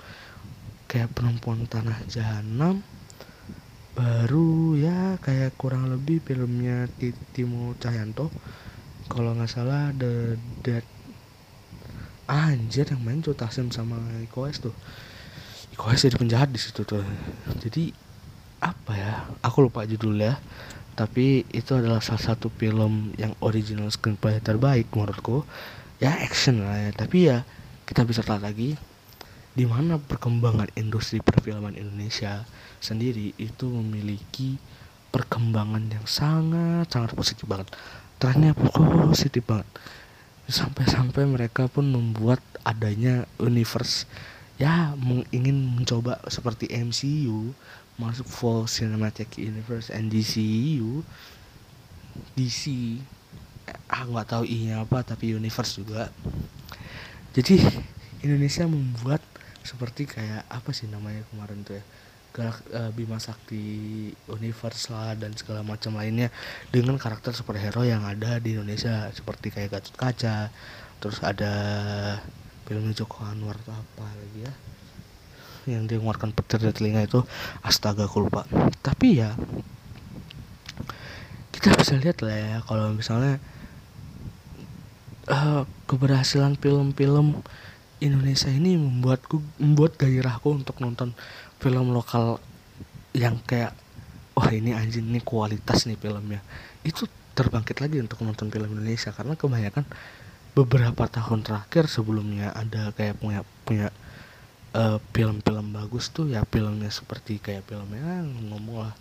kayak 0.90 1.14
perempuan 1.14 1.64
tanah 1.70 2.02
jahanam 2.10 2.82
baru 3.94 4.78
ya 4.78 5.18
kayak 5.20 5.54
kurang 5.58 5.90
lebih 5.90 6.22
filmnya 6.22 6.88
Timo 7.34 7.74
Cahyanto. 7.78 8.30
Kalau 9.10 9.34
nggak 9.34 9.50
salah 9.50 9.90
The 9.92 10.38
Dead 10.62 10.86
ah, 12.30 12.54
anjir 12.54 12.86
yang 12.86 13.02
main 13.02 13.18
Joe 13.20 13.34
Taslim 13.34 13.74
sama 13.74 13.98
Iko 14.22 14.46
tuh. 14.54 14.74
Iko 15.74 15.90
jadi 15.90 16.14
penjahat 16.14 16.54
di 16.54 16.60
situ 16.62 16.86
tuh. 16.86 17.02
Jadi 17.58 17.90
apa 18.62 18.92
ya? 18.94 19.26
Aku 19.42 19.66
lupa 19.66 19.82
judulnya 19.82 20.38
tapi 21.00 21.48
itu 21.56 21.72
adalah 21.72 22.04
salah 22.04 22.36
satu 22.36 22.52
film 22.52 23.16
yang 23.16 23.32
original 23.40 23.88
screenplay 23.88 24.36
terbaik 24.36 24.92
menurutku. 24.92 25.48
Ya 25.96 26.12
action 26.12 26.60
lah 26.60 26.76
ya. 26.76 26.90
Tapi 26.92 27.18
ya 27.24 27.40
kita 27.88 28.04
bisa 28.04 28.20
lihat 28.20 28.44
lagi 28.44 28.76
di 29.56 29.64
mana 29.64 29.96
perkembangan 29.96 30.68
industri 30.76 31.24
perfilman 31.24 31.72
Indonesia 31.72 32.44
sendiri 32.84 33.32
itu 33.40 33.64
memiliki 33.72 34.60
perkembangan 35.08 35.88
yang 35.88 36.04
sangat 36.04 36.92
sangat 36.92 37.16
positif 37.16 37.48
banget. 37.48 37.72
Trennya 38.20 38.52
positif 38.52 39.40
banget. 39.48 39.64
Sampai-sampai 40.52 41.24
mereka 41.24 41.64
pun 41.72 41.88
membuat 41.88 42.44
adanya 42.60 43.24
universe. 43.40 44.04
Ya 44.60 44.92
ingin 45.32 45.80
mencoba 45.80 46.20
seperti 46.28 46.68
MCU 46.68 47.56
masuk 48.00 48.24
full 48.24 48.64
cinematic 48.64 49.36
universe 49.36 49.92
and 49.92 50.08
DCU 50.08 51.04
DC 52.32 52.96
ah 53.92 54.02
nggak 54.08 54.26
tahu 54.32 54.44
inya 54.48 54.82
apa 54.82 55.04
tapi 55.04 55.36
universe 55.36 55.78
juga. 55.78 56.08
Jadi 57.36 57.60
Indonesia 58.26 58.64
membuat 58.66 59.22
seperti 59.60 60.08
kayak 60.08 60.48
apa 60.48 60.72
sih 60.72 60.88
namanya 60.88 61.22
kemarin 61.30 61.60
tuh 61.62 61.76
ya 61.78 61.84
Galak, 62.30 62.62
uh, 62.70 62.90
Bima 62.94 63.18
Sakti 63.18 64.06
Universe 64.30 64.86
lah 64.94 65.18
dan 65.18 65.34
segala 65.34 65.66
macam 65.66 65.98
lainnya 65.98 66.30
dengan 66.70 66.94
karakter 66.94 67.34
superhero 67.34 67.82
yang 67.82 68.06
ada 68.06 68.38
di 68.38 68.54
Indonesia 68.54 69.10
seperti 69.10 69.50
kayak 69.50 69.74
Gatot 69.74 69.96
Kaca 69.98 70.46
terus 71.02 71.18
ada 71.26 71.52
filmnya 72.70 72.94
Joko 72.94 73.26
Anwar 73.26 73.58
atau 73.58 73.74
apa 73.74 74.06
lagi 74.06 74.46
ya 74.46 74.52
yang 75.68 75.84
dia 75.84 76.00
mengeluarkan 76.00 76.32
petir 76.32 76.62
dari 76.62 76.72
telinga 76.76 77.04
itu 77.04 77.20
astaga 77.60 78.06
aku 78.08 78.28
lupa. 78.28 78.46
Tapi 78.80 79.20
ya 79.20 79.36
kita 81.50 81.76
bisa 81.76 82.00
lihat 82.00 82.24
lah 82.24 82.36
ya 82.36 82.56
kalau 82.64 82.96
misalnya 82.96 83.36
uh, 85.28 85.68
keberhasilan 85.84 86.56
film-film 86.56 87.44
Indonesia 88.00 88.48
ini 88.48 88.80
membuatku 88.80 89.44
membuat 89.60 90.00
gairahku 90.00 90.56
untuk 90.56 90.80
nonton 90.80 91.12
film 91.60 91.92
lokal 91.92 92.40
yang 93.12 93.36
kayak 93.44 93.76
wah 94.32 94.48
ini 94.48 94.72
anjing 94.72 95.04
ini 95.04 95.20
kualitas 95.20 95.84
nih 95.84 96.00
filmnya. 96.00 96.40
Itu 96.80 97.04
terbangkit 97.36 97.84
lagi 97.84 98.00
untuk 98.00 98.24
nonton 98.24 98.48
film 98.48 98.72
Indonesia 98.72 99.12
karena 99.12 99.36
kebanyakan 99.36 99.84
beberapa 100.56 101.06
tahun 101.06 101.46
terakhir 101.46 101.86
sebelumnya 101.86 102.50
ada 102.56 102.90
kayak 102.96 103.20
punya 103.20 103.46
punya 103.62 103.92
eh, 104.74 104.98
film-film 105.14 105.66
bagus 105.74 106.10
tuh 106.14 106.30
ya 106.30 106.46
filmnya 106.46 106.90
seperti 106.90 107.42
kayak 107.42 107.66
filmnya 107.66 108.26
ngomong 108.50 108.86
lah. 108.86 108.94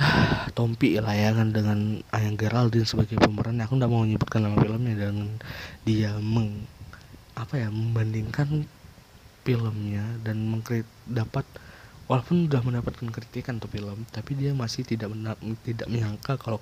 Tompi 0.56 0.96
lah 0.96 1.12
ya 1.12 1.36
kan 1.36 1.52
dengan 1.52 2.00
Ayang 2.14 2.40
Geraldine 2.40 2.88
sebagai 2.88 3.20
pemeran 3.20 3.60
aku 3.60 3.76
nggak 3.76 3.90
mau 3.90 4.02
menyebutkan 4.04 4.40
nama 4.44 4.56
filmnya 4.56 4.94
dan 4.96 5.36
dia 5.84 6.16
meng 6.20 6.64
apa 7.36 7.56
ya 7.56 7.68
membandingkan 7.72 8.68
filmnya 9.44 10.04
dan 10.20 10.44
mengkrit 10.44 10.84
dapat 11.08 11.44
walaupun 12.10 12.50
sudah 12.50 12.60
mendapatkan 12.60 13.08
kritikan 13.08 13.56
tuh 13.62 13.70
film 13.72 14.04
tapi 14.12 14.36
dia 14.36 14.52
masih 14.52 14.84
tidak 14.84 15.14
tidak 15.64 15.88
menyangka 15.88 16.36
kalau 16.36 16.60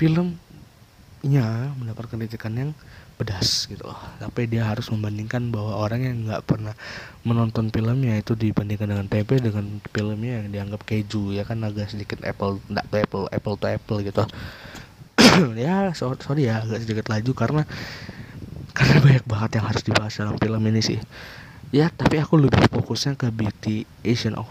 filmnya 0.00 1.70
mendapatkan 1.78 2.18
kritikan 2.18 2.52
yang 2.56 2.70
pedas 3.16 3.68
gitu 3.70 3.84
loh. 3.86 3.98
Tapi 4.18 4.48
dia 4.48 4.66
harus 4.66 4.88
membandingkan 4.88 5.52
bahwa 5.52 5.78
orang 5.78 6.00
yang 6.02 6.16
nggak 6.26 6.42
pernah 6.44 6.74
menonton 7.22 7.68
filmnya 7.70 8.18
itu 8.18 8.34
dibandingkan 8.34 8.90
dengan 8.90 9.06
TP 9.06 9.38
dengan 9.38 9.80
filmnya 9.92 10.42
yang 10.42 10.48
dianggap 10.50 10.82
keju 10.84 11.32
ya 11.36 11.46
kan? 11.46 11.60
Agak 11.62 11.92
sedikit 11.92 12.20
apple 12.24 12.58
to 12.64 12.96
apple 12.96 13.24
apple 13.30 13.56
to 13.58 13.66
apple 13.68 13.98
gitu. 14.00 14.24
Ya 15.56 15.96
sorry, 15.96 16.18
sorry 16.20 16.42
ya 16.48 16.60
agak 16.60 16.84
sedikit 16.84 17.06
laju 17.08 17.32
karena 17.32 17.62
karena 18.76 18.96
banyak 19.00 19.24
banget 19.28 19.50
yang 19.60 19.66
harus 19.68 19.82
dibahas 19.84 20.12
dalam 20.16 20.36
film 20.36 20.62
ini 20.68 20.80
sih. 20.84 20.98
Ya 21.72 21.88
tapi 21.88 22.20
aku 22.20 22.36
lebih 22.36 22.68
fokusnya 22.68 23.16
ke 23.16 23.32
beauty 23.32 23.88
Asian 24.04 24.36
of 24.36 24.50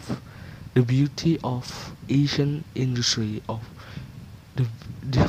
the 0.74 0.82
beauty 0.82 1.38
of 1.44 1.94
Asian 2.08 2.64
industry 2.74 3.44
of 3.52 3.60
the, 4.56 4.66
the 5.04 5.28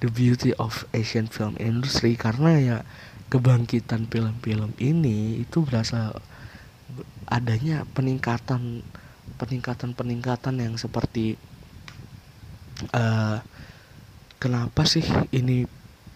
the 0.00 0.08
beauty 0.08 0.52
of 0.56 0.84
Asian 0.94 1.28
film 1.28 1.54
industry. 1.58 2.14
Karena 2.14 2.58
ya 2.58 2.78
kebangkitan 3.32 4.12
film-film 4.12 4.76
ini 4.76 5.40
itu 5.40 5.64
berasa 5.64 6.12
adanya 7.24 7.88
peningkatan 7.96 8.84
peningkatan 9.40 9.96
peningkatan 9.96 10.60
yang 10.60 10.74
seperti 10.76 11.40
uh, 12.92 13.40
kenapa 14.36 14.84
sih 14.84 15.06
ini 15.32 15.64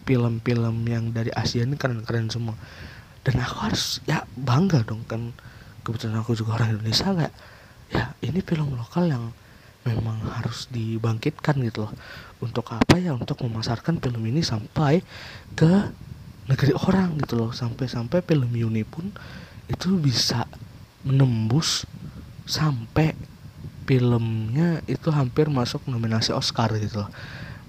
film-film 0.05 0.85
yang 0.85 1.09
dari 1.09 1.33
Asia 1.33 1.65
ini 1.65 1.73
keren-keren 1.75 2.29
semua? 2.29 2.55
Dan 3.25 3.41
aku 3.43 3.57
harus 3.65 3.99
ya 4.05 4.23
bangga 4.37 4.85
dong 4.85 5.03
kan. 5.09 5.33
Kebetulan 5.81 6.19
aku 6.19 6.35
juga 6.35 6.59
orang 6.59 6.77
Indonesia 6.77 7.11
kayak 7.11 7.33
ya 7.87 8.03
ini 8.19 8.43
film 8.43 8.75
lokal 8.75 9.07
yang 9.07 9.31
memang 9.87 10.19
harus 10.35 10.67
dibangkitkan 10.67 11.63
gitu 11.63 11.87
loh 11.87 11.93
untuk 12.43 12.69
apa 12.73 12.95
ya? 13.01 13.17
Untuk 13.17 13.41
memasarkan 13.45 13.97
film 14.01 14.21
ini 14.29 14.45
sampai 14.45 15.01
ke 15.57 15.71
negeri 16.47 16.73
orang 16.77 17.17
gitu 17.21 17.39
loh. 17.39 17.51
Sampai-sampai 17.53 18.21
film 18.23 18.49
Yuni 18.53 18.85
pun 18.85 19.09
itu 19.67 19.97
bisa 19.99 20.47
menembus 21.03 21.83
sampai 22.47 23.13
filmnya 23.87 24.83
itu 24.87 25.07
hampir 25.11 25.47
masuk 25.47 25.83
nominasi 25.87 26.35
Oscar 26.35 26.71
gitu 26.77 27.03
loh. 27.03 27.11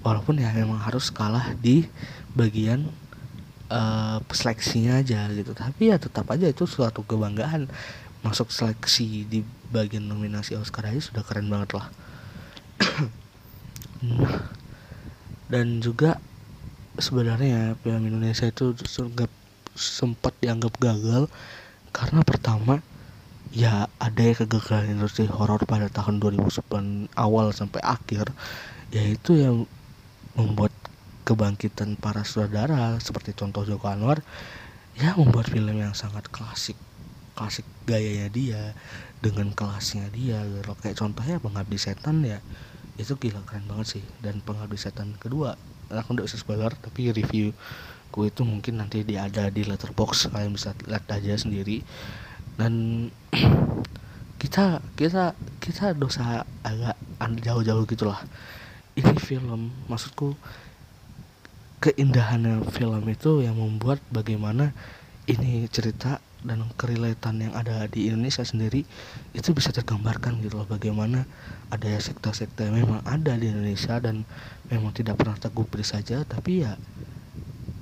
Walaupun 0.03 0.39
ya 0.39 0.51
memang 0.55 0.79
harus 0.79 1.11
kalah 1.11 1.55
di 1.59 1.87
bagian 2.31 2.87
uh, 3.71 4.19
seleksinya 4.31 4.99
aja 4.99 5.27
gitu. 5.31 5.51
Tapi 5.55 5.91
ya 5.91 5.97
tetap 5.99 6.27
aja 6.31 6.47
itu 6.47 6.67
suatu 6.67 7.03
kebanggaan. 7.03 7.67
Masuk 8.19 8.51
seleksi 8.51 9.23
di 9.23 9.39
bagian 9.71 10.03
nominasi 10.03 10.59
Oscar 10.59 10.91
aja 10.91 10.99
sudah 10.99 11.23
keren 11.23 11.47
banget 11.47 11.79
lah. 11.79 11.87
Nah, 13.99 14.55
dan 15.49 15.81
juga 15.81 16.21
sebenarnya 17.01 17.73
film 17.81 18.05
Indonesia 18.05 18.45
itu 18.45 18.77
sempat 18.85 19.29
sempat 19.73 20.33
dianggap 20.39 20.77
gagal 20.77 21.25
karena 21.89 22.21
pertama 22.21 22.85
ya 23.49 23.89
ada 23.97 24.21
ya 24.21 24.37
kegagalan 24.37 24.93
industri 24.93 25.25
horor 25.25 25.65
pada 25.65 25.89
tahun 25.89 26.21
2009 26.21 27.09
awal 27.17 27.49
sampai 27.49 27.81
akhir 27.81 28.29
yaitu 28.93 29.41
yang 29.41 29.65
membuat 30.37 30.69
kebangkitan 31.25 31.97
para 31.97 32.21
saudara 32.21 32.97
seperti 33.01 33.33
contoh 33.33 33.65
Joko 33.65 33.89
Anwar 33.89 34.21
ya 34.97 35.17
membuat 35.17 35.49
film 35.49 35.73
yang 35.73 35.97
sangat 35.97 36.29
klasik 36.29 36.77
klasik 37.33 37.65
gayanya 37.89 38.27
dia 38.29 38.61
dengan 39.23 39.49
kelasnya 39.55 40.11
dia 40.13 40.43
gitu 40.45 40.75
kayak 40.77 40.97
contohnya 40.99 41.41
pengabdi 41.41 41.77
setan 41.79 42.21
ya 42.21 42.43
itu 42.99 43.15
gila 43.15 43.39
keren 43.47 43.63
banget 43.65 43.97
sih. 43.97 44.03
Dan 44.19 44.43
pengabdi 44.43 44.75
setan 44.75 45.15
kedua 45.15 45.55
aku 45.89 46.13
nggak 46.13 46.27
bisa 46.29 46.37
spoiler 46.37 46.69
tapi 46.69 47.09
review 47.09 47.49
ku 48.13 48.25
itu 48.27 48.45
mungkin 48.45 48.77
nanti 48.77 49.01
dia 49.01 49.25
ada 49.25 49.49
di 49.49 49.65
letterbox 49.65 50.29
kalian 50.29 50.53
bisa 50.53 50.75
lihat 50.85 51.07
aja 51.07 51.39
sendiri. 51.39 51.81
Dan 52.59 53.07
kita 54.41 54.83
kita 54.99 55.33
kita 55.63 55.95
dosa 55.95 56.43
agak 56.67 56.99
jauh-jauh 57.41 57.87
gitulah. 57.87 58.19
Ini 58.99 59.15
film 59.15 59.71
maksudku 59.87 60.35
keindahannya 61.79 62.67
film 62.75 63.07
itu 63.07 63.39
yang 63.39 63.55
membuat 63.55 64.03
bagaimana 64.11 64.75
ini 65.31 65.63
cerita 65.71 66.19
dan 66.39 66.63
kerelatan 66.79 67.49
yang 67.49 67.53
ada 67.55 67.83
di 67.91 68.07
Indonesia 68.07 68.47
sendiri 68.47 68.87
itu 69.35 69.49
bisa 69.51 69.75
tergambarkan 69.75 70.39
gitu 70.39 70.63
loh 70.63 70.67
bagaimana 70.67 71.27
ada 71.67 71.91
sekte-sekte 71.99 72.71
yang 72.71 72.79
memang 72.79 73.03
ada 73.03 73.35
di 73.35 73.51
Indonesia 73.51 73.99
dan 73.99 74.23
memang 74.71 74.95
tidak 74.95 75.19
pernah 75.19 75.35
tergubris 75.35 75.91
saja 75.91 76.23
tapi 76.23 76.63
ya 76.63 76.79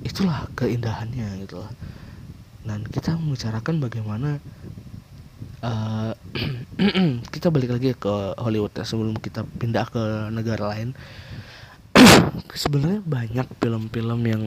itulah 0.05 0.47
keindahannya 0.55 1.43
gitu 1.45 1.63
loh. 1.63 1.71
Dan 2.67 2.83
kita 2.87 3.15
membicarakan 3.15 3.79
bagaimana 3.79 4.29
eh, 5.63 6.11
kita 7.33 7.47
balik 7.51 7.75
lagi 7.75 7.95
ke 7.95 8.13
Hollywood 8.39 8.75
ya 8.75 8.83
sebelum 8.83 9.15
kita 9.17 9.47
pindah 9.47 9.85
ke 9.87 10.03
negara 10.31 10.75
lain. 10.75 10.95
Sebenarnya 12.53 13.01
banyak 13.01 13.47
film-film 13.59 14.21
yang 14.27 14.43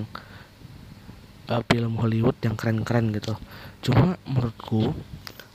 eh, 1.51 1.63
film 1.67 1.99
Hollywood 1.99 2.39
yang 2.47 2.55
keren-keren 2.55 3.11
gitu. 3.11 3.35
Cuma 3.83 4.15
menurutku 4.25 4.95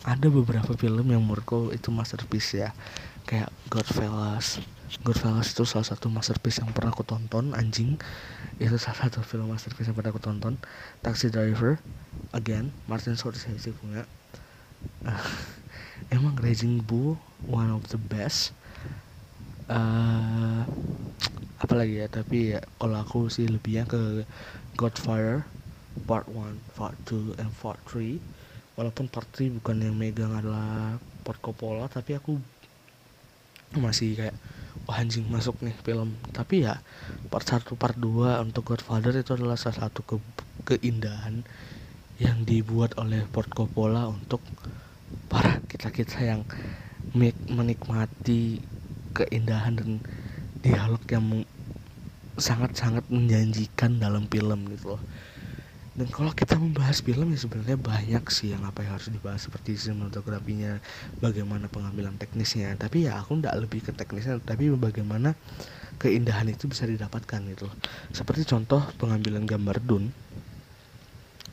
ada 0.05 0.27
beberapa 0.29 0.75
film 0.77 1.09
yang 1.09 1.23
menurutku 1.23 1.71
itu 1.71 1.89
masterpiece 1.89 2.59
ya. 2.59 2.75
Kayak 3.25 3.49
Goodfellas 3.73 4.61
Goodfellas 5.01 5.49
itu 5.49 5.65
salah 5.65 5.83
satu 5.83 6.13
masterpiece 6.13 6.61
yang 6.61 6.69
pernah 6.69 6.93
aku 6.93 7.01
tonton 7.01 7.57
anjing. 7.57 7.97
Itu 8.61 8.77
salah 8.77 9.09
satu 9.09 9.25
film 9.25 9.49
masterpiece 9.49 9.89
yang 9.89 9.97
pernah 9.97 10.13
aku 10.13 10.21
tonton. 10.21 10.61
Taxi 11.01 11.33
Driver 11.33 11.81
again 12.37 12.69
Martin 12.85 13.17
Scorsese 13.17 13.73
punya. 13.81 14.05
Emang 16.13 16.37
Raging 16.37 16.85
Bull 16.85 17.17
one 17.49 17.73
of 17.73 17.89
the 17.89 17.97
best. 17.97 18.53
Eh 19.65 20.61
apalagi 21.57 22.05
ya? 22.05 22.07
Tapi 22.07 22.53
ya 22.53 22.61
kalau 22.77 23.01
aku 23.01 23.19
sih 23.33 23.49
lebihnya 23.49 23.89
ke 23.89 24.21
Godfather 24.77 25.49
part 26.03 26.27
1, 26.27 26.75
part 26.75 26.97
2, 27.07 27.39
and 27.39 27.51
part 27.63 27.79
3 27.87 28.19
walaupun 28.75 29.07
part 29.07 29.27
3 29.31 29.55
bukan 29.59 29.75
yang 29.79 29.95
megang 29.95 30.35
adalah 30.35 30.99
Port 31.23 31.39
Coppola 31.39 31.87
tapi 31.87 32.19
aku 32.19 32.35
masih 33.75 34.15
kayak 34.15 34.35
wah 34.85 34.99
anjing 34.99 35.25
masuk 35.31 35.55
nih 35.63 35.75
film. 35.83 36.15
Tapi 36.35 36.67
ya 36.67 36.79
part 37.31 37.47
1 37.47 37.63
part 37.79 37.95
2 37.95 38.43
untuk 38.43 38.75
Godfather 38.75 39.15
itu 39.15 39.35
adalah 39.35 39.55
salah 39.55 39.87
satu 39.87 40.03
ke 40.03 40.15
keindahan 40.67 41.43
yang 42.19 42.43
dibuat 42.43 42.95
oleh 42.99 43.23
Port 43.27 43.51
Coppola 43.51 44.07
untuk 44.11 44.43
para 45.31 45.59
kita-kita 45.67 46.23
yang 46.23 46.41
menikmati 47.47 48.59
keindahan 49.15 49.79
dan 49.79 49.91
dialog 50.59 50.99
yang 51.07 51.47
sangat-sangat 52.35 53.07
menjanjikan 53.07 53.95
dalam 53.95 54.27
film 54.27 54.67
gitu 54.75 54.99
loh 54.99 55.01
dan 55.95 56.11
kalau 56.11 56.35
kita 56.35 56.59
membahas 56.59 56.99
film 56.99 57.31
ya 57.31 57.39
sebenarnya 57.39 57.79
banyak 57.79 58.23
sih 58.27 58.51
yang 58.51 58.67
apa 58.67 58.83
yang 58.83 58.99
harus 58.99 59.07
dibahas 59.07 59.47
seperti 59.47 59.79
sinematografinya 59.79 60.83
bagaimana 61.23 61.71
pengambilan 61.71 62.19
teknisnya. 62.19 62.75
Tapi 62.75 63.07
ya 63.07 63.15
aku 63.15 63.39
ndak 63.39 63.55
lebih 63.55 63.79
ke 63.79 63.95
teknisnya 63.95 64.43
tapi 64.43 64.67
bagaimana 64.75 65.39
keindahan 65.95 66.51
itu 66.51 66.67
bisa 66.67 66.83
didapatkan 66.83 67.39
gitu 67.55 67.71
seperti 68.11 68.43
contoh 68.43 68.83
pengambilan 68.99 69.47
gambar 69.47 69.79
Dune. 69.79 70.11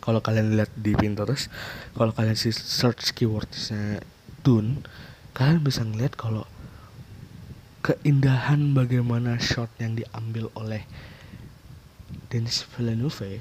Kalau 0.03 0.19
kalian 0.19 0.59
lihat 0.59 0.75
di 0.75 0.99
Pinterest 0.99 1.47
kalau 1.95 2.11
kalian 2.11 2.35
search 2.35 3.15
keywordnya 3.15 4.03
Dune 4.43 4.83
kalian 5.39 5.63
bisa 5.63 5.87
ngeliat 5.87 6.19
kalau 6.19 6.51
keindahan 7.87 8.75
bagaimana 8.75 9.39
shot 9.39 9.71
yang 9.79 9.95
diambil 9.95 10.51
oleh 10.59 10.83
Denis 12.27 12.67
Villeneuve 12.75 13.39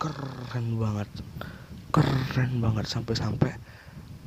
keren 0.00 0.80
banget. 0.80 1.10
Keren 1.94 2.58
banget 2.58 2.86
sampai-sampai 2.90 3.54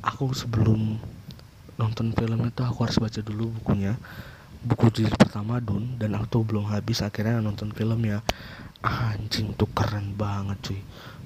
aku 0.00 0.30
sebelum 0.32 0.96
nonton 1.78 2.10
film 2.16 2.42
itu 2.46 2.62
aku 2.64 2.86
harus 2.86 2.98
baca 2.98 3.20
dulu 3.22 3.52
bukunya. 3.60 3.94
Buku 4.58 4.90
jilid 4.90 5.14
pertama 5.14 5.62
Dun 5.62 5.98
dan 6.02 6.18
aku 6.18 6.26
tuh 6.26 6.42
belum 6.42 6.66
habis 6.66 6.98
akhirnya 7.06 7.38
nonton 7.38 7.70
filmnya 7.70 8.26
anjing 8.82 9.54
tuh 9.54 9.70
keren 9.70 10.18
banget 10.18 10.58
cuy. 10.64 10.80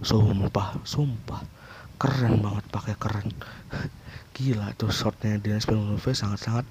Sumpah 0.05 0.81
sumpah. 0.85 1.41
Keren 1.97 2.43
banget 2.45 2.65
pakai 2.69 2.95
keren. 2.99 3.29
Gila 4.37 4.73
tuh 4.77 4.93
shotnya 4.93 5.37
Denis 5.37 5.69
Villeneuve 5.69 6.13
sangat-sangat 6.17 6.65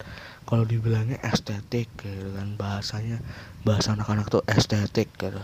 kalau 0.49 0.65
dibilangnya 0.65 1.21
estetik 1.25 1.89
gitu 1.97 2.33
kan 2.37 2.57
bahasanya. 2.57 3.21
Bahasa 3.65 3.93
anak-anak 3.93 4.29
tuh 4.29 4.43
estetik 4.49 5.09
gitu 5.17 5.41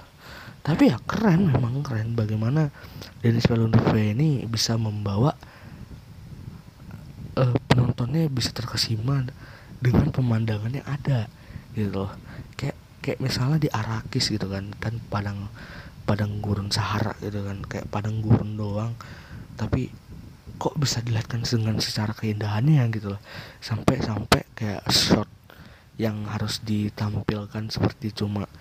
tapi 0.67 0.91
ya 0.91 0.99
keren 1.07 1.47
memang 1.47 1.79
keren. 1.79 2.11
Bagaimana 2.11 2.67
Denis 3.23 3.47
Villeneuve 3.47 3.95
ini 4.03 4.43
bisa 4.43 4.75
membawa 4.75 5.31
eh, 7.39 7.55
penontonnya 7.71 8.27
bisa 8.27 8.51
terkesima 8.51 9.23
dengan 9.79 10.11
pemandangan 10.11 10.75
yang 10.75 10.83
ada 10.83 11.31
gitu 11.71 12.03
loh. 12.03 12.11
Kayak 12.59 12.75
kayak 12.99 13.23
misalnya 13.23 13.63
di 13.63 13.71
Arakis 13.71 14.27
gitu 14.27 14.51
kan 14.51 14.75
kan 14.83 14.99
padang 15.07 15.47
padang 16.03 16.43
gurun 16.43 16.67
Sahara 16.67 17.15
gitu 17.23 17.47
kan 17.47 17.63
kayak 17.63 17.87
padang 17.87 18.19
gurun 18.19 18.59
doang. 18.59 18.91
Tapi 19.55 19.87
kok 20.59 20.75
bisa 20.75 20.99
dilihatkan 20.99 21.47
dengan 21.47 21.79
secara 21.79 22.11
keindahannya 22.11 22.83
gitu 22.91 23.15
loh. 23.15 23.21
Sampai 23.63 24.03
sampai 24.03 24.43
kayak 24.51 24.83
shot 24.91 25.31
yang 25.95 26.27
harus 26.27 26.59
ditampilkan 26.59 27.71
seperti 27.71 28.11
cuma 28.11 28.51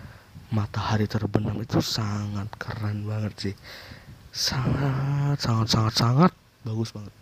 matahari 0.56 1.04
terbenam 1.04 1.60
itu 1.60 1.84
sangat 1.84 2.48
keren 2.56 3.04
banget 3.04 3.34
sih. 3.36 3.54
Sangat 4.32 5.36
sangat 5.36 5.68
sangat 5.68 5.94
sangat 6.00 6.32
bagus 6.64 6.96
banget. 6.96 7.12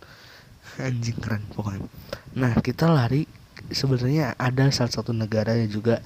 Anjing 0.79 1.19
keren 1.19 1.43
pokoknya. 1.51 1.91
Nah 2.39 2.55
kita 2.63 2.87
lari 2.87 3.27
sebenarnya 3.75 4.39
ada 4.39 4.71
salah 4.71 4.95
satu 4.95 5.11
negara 5.11 5.59
yang 5.59 5.71
juga 5.75 5.99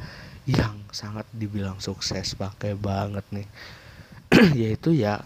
yang 0.48 0.80
sangat 0.88 1.28
dibilang 1.36 1.76
sukses 1.76 2.32
pakai 2.32 2.72
banget 2.72 3.24
nih. 3.28 3.48
Yaitu 4.64 4.96
ya 4.96 5.20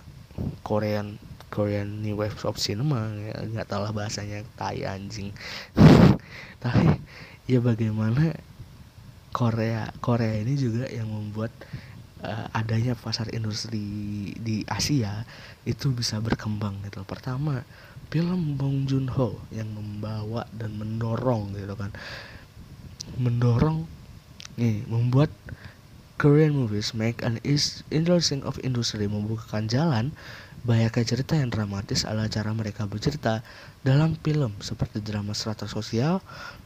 Korean 0.67 1.23
Korean 1.55 2.03
New 2.03 2.19
Wave 2.19 2.43
of 2.43 2.59
Cinema. 2.59 3.15
Ya, 3.15 3.39
nggak 3.47 3.71
tahu 3.71 3.87
lah 3.87 3.95
bahasanya 3.95 4.43
tai 4.59 4.83
anjing. 4.83 5.31
Tapi 6.63 6.99
ya 7.47 7.63
bagaimana 7.63 8.35
Korea 9.33 9.89
Korea 10.05 10.37
ini 10.45 10.55
juga 10.61 10.85
yang 10.93 11.09
membuat 11.09 11.51
eh, 12.23 12.47
adanya 12.57 12.95
pasar 12.97 13.29
industri 13.35 13.83
di 14.39 14.63
Asia 14.67 15.27
itu 15.67 15.93
bisa 15.95 16.19
berkembang 16.19 16.83
gitu 16.87 17.03
pertama 17.07 17.63
film 18.13 18.61
Bong 18.61 18.85
Joon 18.85 19.09
Ho 19.17 19.41
yang 19.49 19.73
membawa 19.73 20.45
dan 20.53 20.77
mendorong 20.77 21.57
gitu 21.57 21.73
kan. 21.73 21.89
Mendorong 23.17 23.89
nih 24.61 24.85
membuat 24.85 25.33
Korean 26.21 26.53
movies 26.53 26.93
make 26.93 27.25
an 27.25 27.41
interesting 27.89 28.45
of 28.45 28.61
industry 28.61 29.09
membukakan 29.09 29.65
jalan 29.65 30.05
banyaknya 30.63 31.03
cerita 31.03 31.35
yang 31.35 31.51
dramatis 31.51 32.07
adalah 32.07 32.31
cara 32.31 32.55
mereka 32.55 32.87
bercerita 32.87 33.43
dalam 33.83 34.15
film 34.21 34.55
seperti 34.63 35.03
drama 35.03 35.35
strata 35.35 35.67
sosial, 35.67 36.23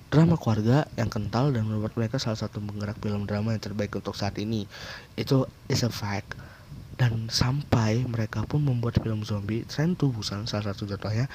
drama 0.06 0.38
keluarga 0.38 0.86
yang 0.94 1.10
kental 1.10 1.50
dan 1.50 1.66
membuat 1.66 1.98
mereka 1.98 2.22
salah 2.22 2.38
satu 2.38 2.62
penggerak 2.62 2.98
film 3.02 3.26
drama 3.26 3.52
yang 3.52 3.62
terbaik 3.62 3.98
untuk 3.98 4.14
saat 4.14 4.38
ini. 4.38 4.64
Itu 5.18 5.50
is 5.66 5.82
a 5.82 5.90
fact. 5.90 6.38
Dan 6.96 7.28
sampai 7.28 8.08
mereka 8.08 8.48
pun 8.48 8.64
membuat 8.64 9.04
film 9.04 9.20
zombie, 9.20 9.68
Tren 9.68 9.92
to 10.00 10.08
Busan 10.08 10.48
salah 10.48 10.72
satu 10.72 10.88
contohnya 10.88 11.28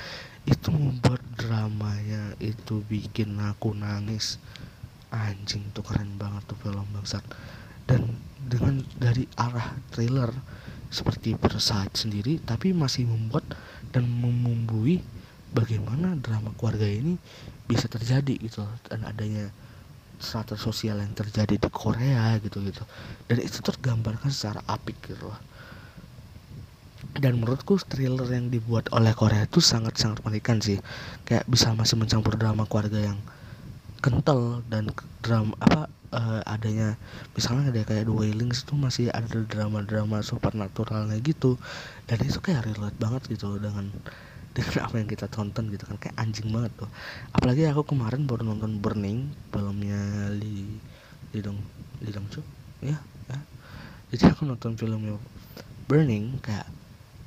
itu 0.50 0.74
membuat 0.74 1.22
dramanya 1.38 2.34
itu 2.42 2.82
bikin 2.90 3.38
aku 3.38 3.78
nangis. 3.78 4.42
Anjing 5.14 5.70
tuh 5.76 5.86
keren 5.86 6.18
banget 6.18 6.50
tuh 6.50 6.58
film 6.58 6.88
bangsat. 6.96 7.22
Dan 7.86 8.18
dengan 8.42 8.82
dari 8.98 9.30
arah 9.38 9.78
trailer 9.94 10.34
seperti 10.90 11.38
Parasite 11.38 11.94
sendiri 11.94 12.42
tapi 12.42 12.74
masih 12.74 13.06
membuat 13.06 13.46
dan 13.94 14.10
membumbui 14.10 15.00
bagaimana 15.52 16.16
drama 16.20 16.52
keluarga 16.56 16.88
ini 16.88 17.20
bisa 17.72 17.88
terjadi 17.88 18.36
gitu 18.36 18.68
dan 18.92 19.08
adanya 19.08 19.48
strata 20.20 20.60
sosial 20.60 21.00
yang 21.00 21.16
terjadi 21.16 21.56
di 21.58 21.70
Korea 21.72 22.36
gitu 22.44 22.60
gitu. 22.62 22.84
Dan 23.26 23.40
itu 23.42 23.64
tergambarkan 23.64 24.30
secara 24.30 24.60
apik 24.68 25.00
gitu 25.08 25.32
loh. 25.32 25.40
Dan 27.18 27.42
menurutku 27.42 27.82
thriller 27.82 28.30
yang 28.30 28.54
dibuat 28.54 28.92
oleh 28.94 29.12
Korea 29.18 29.48
itu 29.48 29.64
sangat-sangat 29.64 30.22
mengerikan 30.22 30.62
sih. 30.62 30.78
Kayak 31.26 31.50
bisa 31.50 31.74
masih 31.74 31.98
mencampur 31.98 32.38
drama 32.38 32.70
keluarga 32.70 33.02
yang 33.02 33.18
kental 34.04 34.62
dan 34.70 34.94
drama 35.26 35.58
apa 35.62 35.90
eh, 36.14 36.42
adanya 36.46 36.98
misalnya 37.34 37.74
ada 37.74 37.82
kayak 37.86 38.06
The 38.10 38.14
Wailings 38.14 38.66
itu 38.66 38.74
masih 38.78 39.06
ada 39.10 39.42
drama-drama 39.48 40.22
supernaturalnya 40.22 41.18
gitu. 41.26 41.58
Dan 42.06 42.22
itu 42.22 42.38
kayak 42.38 42.70
relate 42.70 42.98
banget 43.02 43.26
gitu 43.34 43.58
dengan 43.58 43.90
dengan 44.52 44.84
apa 44.84 44.96
yang 45.00 45.08
kita 45.08 45.32
tonton 45.32 45.72
gitu 45.72 45.88
kan 45.88 45.96
kayak 45.96 46.16
anjing 46.20 46.52
banget 46.52 46.72
tuh. 46.76 46.90
Apalagi 47.32 47.68
aku 47.72 47.88
kemarin 47.96 48.28
baru 48.28 48.44
nonton 48.44 48.84
Burning 48.84 49.32
filmnya 49.52 50.28
Lee 50.36 50.76
Lee 51.32 51.44
Dong 51.44 51.60
Lee 52.04 52.12
Dong 52.12 52.28
Chuk? 52.28 52.44
Ya 52.84 53.00
ya. 53.32 53.40
Jadi 54.12 54.28
aku 54.28 54.44
nonton 54.44 54.76
filmnya 54.76 55.16
Burning 55.88 56.44
kayak 56.44 56.68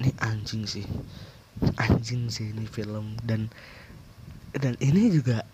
ini 0.05 0.13
anjing 0.21 0.69
sih. 0.69 0.85
Anjing 1.81 2.29
sih 2.29 2.53
ini 2.53 2.69
film. 2.69 3.17
Dan 3.25 3.49
dan 4.53 4.77
ini 4.85 5.09
juga 5.09 5.49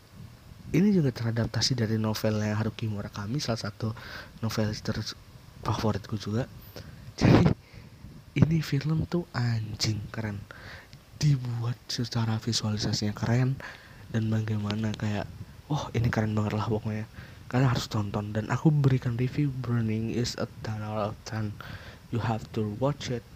ini 0.75 0.91
juga 0.91 1.15
teradaptasi 1.15 1.79
dari 1.79 1.99
novelnya 1.99 2.55
Haruki 2.55 2.87
Murakami 2.91 3.39
salah 3.39 3.71
satu 3.71 3.95
novelis 4.43 4.83
favoritku 5.63 6.19
juga. 6.19 6.51
Jadi 7.15 7.47
ini 8.39 8.59
film 8.63 9.07
tuh 9.11 9.27
anjing 9.35 9.99
keren 10.15 10.39
dibuat 11.21 11.77
secara 11.93 12.41
visualisasinya 12.41 13.13
keren 13.13 13.61
dan 14.11 14.33
bagaimana 14.33 14.97
kayak 14.97 15.29
oh 15.69 15.93
ini 15.93 16.09
keren 16.09 16.33
banget 16.33 16.57
lah 16.57 16.67
pokoknya. 16.67 17.05
Kalian 17.53 17.69
harus 17.69 17.91
tonton 17.91 18.33
dan 18.33 18.49
aku 18.49 18.73
berikan 18.73 19.21
review 19.21 19.53
Burning 19.53 20.15
is 20.15 20.39
a 20.41 20.49
10 20.65 20.81
out 20.81 21.13
of 21.13 21.15
10 21.29 21.53
you 22.15 22.23
have 22.23 22.47
to 22.55 22.79
watch 22.79 23.11
it 23.11 23.27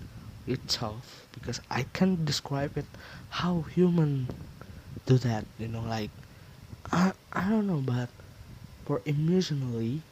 itself 0.47 1.27
because 1.35 1.59
I 1.67 1.85
can't 1.93 2.23
describe 2.23 2.79
it 2.79 2.87
how 3.43 3.67
human 3.75 4.31
do 5.07 5.19
that 5.19 5.45
you 5.59 5.67
know 5.67 5.83
like 5.83 6.15
I, 6.95 7.13
I 7.33 7.51
don't 7.51 7.67
know 7.67 7.83
but 7.83 8.09
for 8.87 9.03
emotionally 9.05 10.03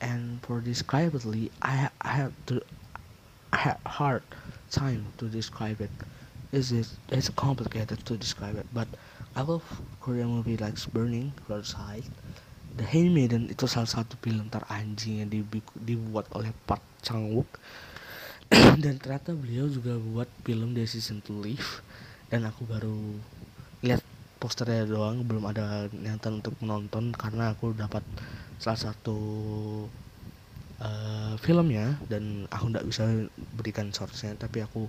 and 0.00 0.42
for 0.42 0.60
describably 0.60 1.54
I 1.62 1.90
I 2.00 2.12
have 2.18 2.34
to 2.50 2.60
I 3.52 3.58
have 3.72 3.80
hard 3.86 4.26
time 4.70 5.14
to 5.22 5.30
describe 5.30 5.80
it 5.80 5.92
is 6.56 6.72
it 6.72 6.88
it's 7.12 7.28
complicated 7.28 8.00
to 8.08 8.16
describe 8.16 8.56
it 8.56 8.64
but 8.72 8.88
I 9.36 9.44
love 9.44 9.68
Korean 10.00 10.32
movie 10.32 10.56
like 10.56 10.80
Burning 10.96 11.36
Roadside. 11.44 12.08
The 12.72 12.88
Handmaiden 12.88 13.52
itu 13.52 13.68
salah 13.68 13.84
satu 13.84 14.16
film 14.24 14.48
teranjing 14.48 15.20
yang 15.20 15.28
dibu- 15.28 15.76
dibuat 15.76 16.24
oleh 16.32 16.56
Park 16.64 16.80
Chan 17.04 17.20
Wook 17.20 17.60
dan 18.82 18.96
ternyata 18.96 19.36
beliau 19.36 19.68
juga 19.68 20.00
buat 20.00 20.28
film 20.40 20.72
Decision 20.72 21.20
to 21.20 21.36
Live 21.36 21.84
dan 22.32 22.48
aku 22.48 22.64
baru 22.64 22.96
lihat 23.84 24.00
posternya 24.40 24.88
doang 24.88 25.20
belum 25.20 25.52
ada 25.52 25.92
niatan 25.92 26.40
untuk 26.40 26.56
menonton 26.64 27.12
karena 27.12 27.52
aku 27.52 27.76
dapat 27.76 28.04
salah 28.56 28.80
satu 28.80 29.18
eh, 30.80 31.34
filmnya 31.44 32.00
dan 32.08 32.48
aku 32.48 32.72
nggak 32.72 32.86
bisa 32.88 33.04
berikan 33.52 33.92
source-nya 33.92 34.32
tapi 34.36 34.64
aku 34.64 34.88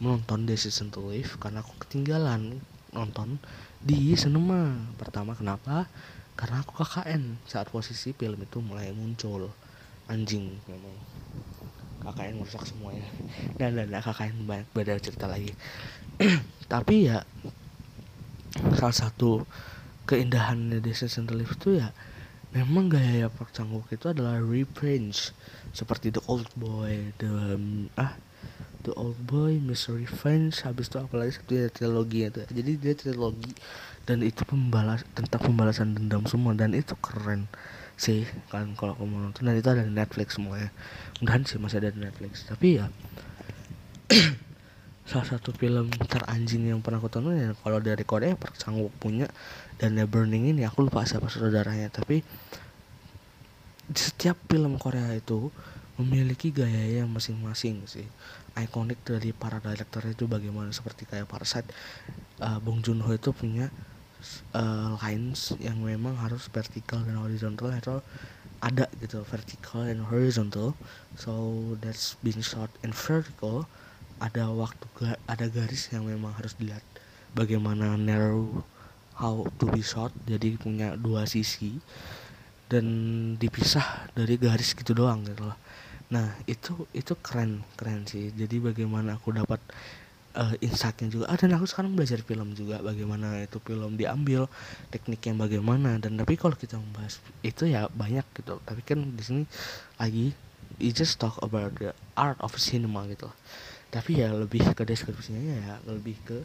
menonton 0.00 0.48
Decision 0.48 0.88
to 0.88 1.04
Live 1.04 1.36
karena 1.36 1.60
aku 1.60 1.76
ketinggalan 1.84 2.58
nonton 2.90 3.36
di 3.84 4.16
cinema. 4.16 4.74
Pertama 4.96 5.36
kenapa? 5.36 5.86
Karena 6.34 6.64
aku 6.64 6.72
KKN 6.80 7.36
saat 7.44 7.68
posisi 7.68 8.16
film 8.16 8.40
itu 8.40 8.58
mulai 8.64 8.90
muncul. 8.96 9.52
Anjing 10.08 10.58
memang. 10.66 10.96
KKN 12.00 12.40
merusak 12.40 12.64
semuanya 12.64 13.04
dan 13.60 13.76
dan 13.76 13.92
dan 13.92 14.00
KKN 14.00 14.48
banyak 14.48 14.68
beda 14.72 14.96
cerita 15.04 15.28
lagi. 15.28 15.52
Tapi 16.72 17.12
ya 17.12 17.20
salah 18.80 18.96
satu 18.96 19.44
keindahan 20.08 20.80
Decision 20.80 21.28
to 21.28 21.36
Live 21.36 21.60
itu 21.60 21.76
ya 21.76 21.92
memang 22.56 22.90
gaya 22.90 23.28
Park 23.28 23.52
Chan 23.52 23.68
Wook 23.68 23.92
itu 23.92 24.08
adalah 24.08 24.40
revenge. 24.40 25.36
Seperti 25.70 26.10
The 26.10 26.24
Old 26.26 26.50
Boy, 26.56 27.14
The 27.20 27.60
ah 28.00 28.16
The 28.80 28.92
Old 28.96 29.20
Boy, 29.28 29.60
Mr. 29.60 30.00
Revenge, 30.00 30.64
habis 30.64 30.88
itu 30.88 30.96
apalagi 30.96 31.36
satu 31.36 31.52
ya 31.52 31.68
trilogi 31.68 32.24
itu. 32.24 32.40
Jadi 32.48 32.70
dia 32.80 32.94
trilogi 32.96 33.52
dan 34.08 34.24
itu 34.24 34.42
pembalas 34.48 35.04
tentang 35.12 35.40
pembalasan 35.44 35.92
dendam 35.92 36.24
semua 36.24 36.56
dan 36.56 36.72
itu 36.72 36.96
keren 36.98 37.46
sih 38.00 38.24
kan 38.48 38.72
kalau 38.80 38.96
kamu 38.96 39.28
nonton 39.28 39.44
dan 39.44 39.54
itu 39.60 39.68
ada 39.68 39.84
di 39.84 39.92
Netflix 39.92 40.40
semuanya. 40.40 40.72
Mudahan 41.20 41.44
sih 41.44 41.60
masih 41.60 41.84
ada 41.84 41.92
di 41.92 42.00
Netflix. 42.00 42.48
Tapi 42.48 42.80
ya 42.80 42.88
salah 45.10 45.26
satu 45.26 45.50
film 45.50 45.90
teranjing 46.06 46.70
yang 46.70 46.78
pernah 46.86 47.02
aku 47.02 47.10
tonton 47.10 47.34
ya 47.34 47.50
kalau 47.66 47.82
dari 47.82 48.06
Korea 48.06 48.38
Park 48.38 48.54
Chan 48.54 48.70
Wook 48.70 48.94
punya 49.02 49.26
dan 49.82 49.98
The 49.98 50.06
Burning 50.06 50.54
ini 50.54 50.62
aku 50.62 50.86
lupa 50.86 51.02
siapa 51.02 51.26
saudaranya 51.26 51.90
tapi 51.90 52.22
setiap 53.90 54.38
film 54.46 54.78
Korea 54.78 55.10
itu 55.18 55.50
memiliki 55.98 56.54
gaya 56.54 57.02
yang 57.02 57.10
masing-masing 57.10 57.84
sih 57.90 58.06
ikonik 58.58 59.00
dari 59.06 59.30
para 59.30 59.62
director 59.62 60.02
itu 60.08 60.26
bagaimana 60.26 60.74
seperti 60.74 61.06
kayak 61.06 61.30
Parasite 61.30 61.70
uh, 62.42 62.58
Bong 62.58 62.82
Joon 62.82 63.04
Ho 63.04 63.10
itu 63.14 63.30
punya 63.30 63.70
uh, 64.52 64.98
lines 65.00 65.54
yang 65.62 65.78
memang 65.80 66.18
harus 66.18 66.50
vertikal 66.50 67.00
dan 67.06 67.20
horizontal 67.20 67.70
atau 67.70 68.02
ada 68.60 68.90
gitu 69.00 69.24
vertical 69.24 69.88
and 69.88 70.04
horizontal. 70.04 70.76
So 71.16 71.56
that's 71.80 72.20
being 72.20 72.44
shot 72.44 72.68
in 72.84 72.92
vertical. 72.92 73.64
Ada 74.20 74.52
waktu 74.52 75.16
ada 75.24 75.46
garis 75.48 75.88
yang 75.96 76.04
memang 76.04 76.36
harus 76.36 76.52
dilihat 76.60 76.84
bagaimana 77.32 77.96
narrow 77.96 78.66
how 79.16 79.44
to 79.60 79.68
be 79.72 79.84
shot 79.84 80.12
jadi 80.24 80.56
punya 80.56 80.96
dua 80.96 81.28
sisi 81.28 81.76
dan 82.70 82.86
dipisah 83.36 84.12
dari 84.16 84.40
garis 84.40 84.72
gitu 84.72 84.96
doang 84.96 85.24
gitu 85.24 85.44
loh 85.44 85.58
nah 86.10 86.34
itu 86.50 86.90
itu 86.90 87.14
keren 87.22 87.62
keren 87.78 88.02
sih. 88.04 88.34
Jadi 88.34 88.58
bagaimana 88.58 89.16
aku 89.16 89.30
dapat 89.30 89.62
uh, 90.34 90.54
insightnya 90.62 91.10
juga. 91.10 91.24
Ah, 91.30 91.38
dan 91.38 91.54
aku 91.54 91.66
sekarang 91.66 91.94
belajar 91.94 92.20
film 92.22 92.54
juga 92.54 92.78
bagaimana 92.82 93.42
itu 93.42 93.58
film 93.62 93.98
diambil 93.98 94.46
tekniknya 94.90 95.34
bagaimana. 95.38 95.98
Dan 95.98 96.18
tapi 96.18 96.38
kalau 96.38 96.54
kita 96.54 96.78
membahas 96.78 97.18
itu 97.42 97.70
ya 97.70 97.86
banyak 97.90 98.26
gitu. 98.36 98.58
Tapi 98.62 98.80
kan 98.84 98.98
di 99.14 99.22
sini 99.22 99.42
lagi 99.98 100.34
we 100.78 100.90
just 100.94 101.18
talk 101.18 101.36
about 101.42 101.74
the 101.78 101.94
art 102.14 102.38
of 102.42 102.54
cinema 102.58 103.06
gitu. 103.10 103.30
Tapi 103.90 104.22
ya 104.22 104.30
lebih 104.30 104.62
ke 104.74 104.86
deskripsinya 104.86 105.42
ya 105.42 105.74
lebih 105.86 106.14
ke 106.22 106.38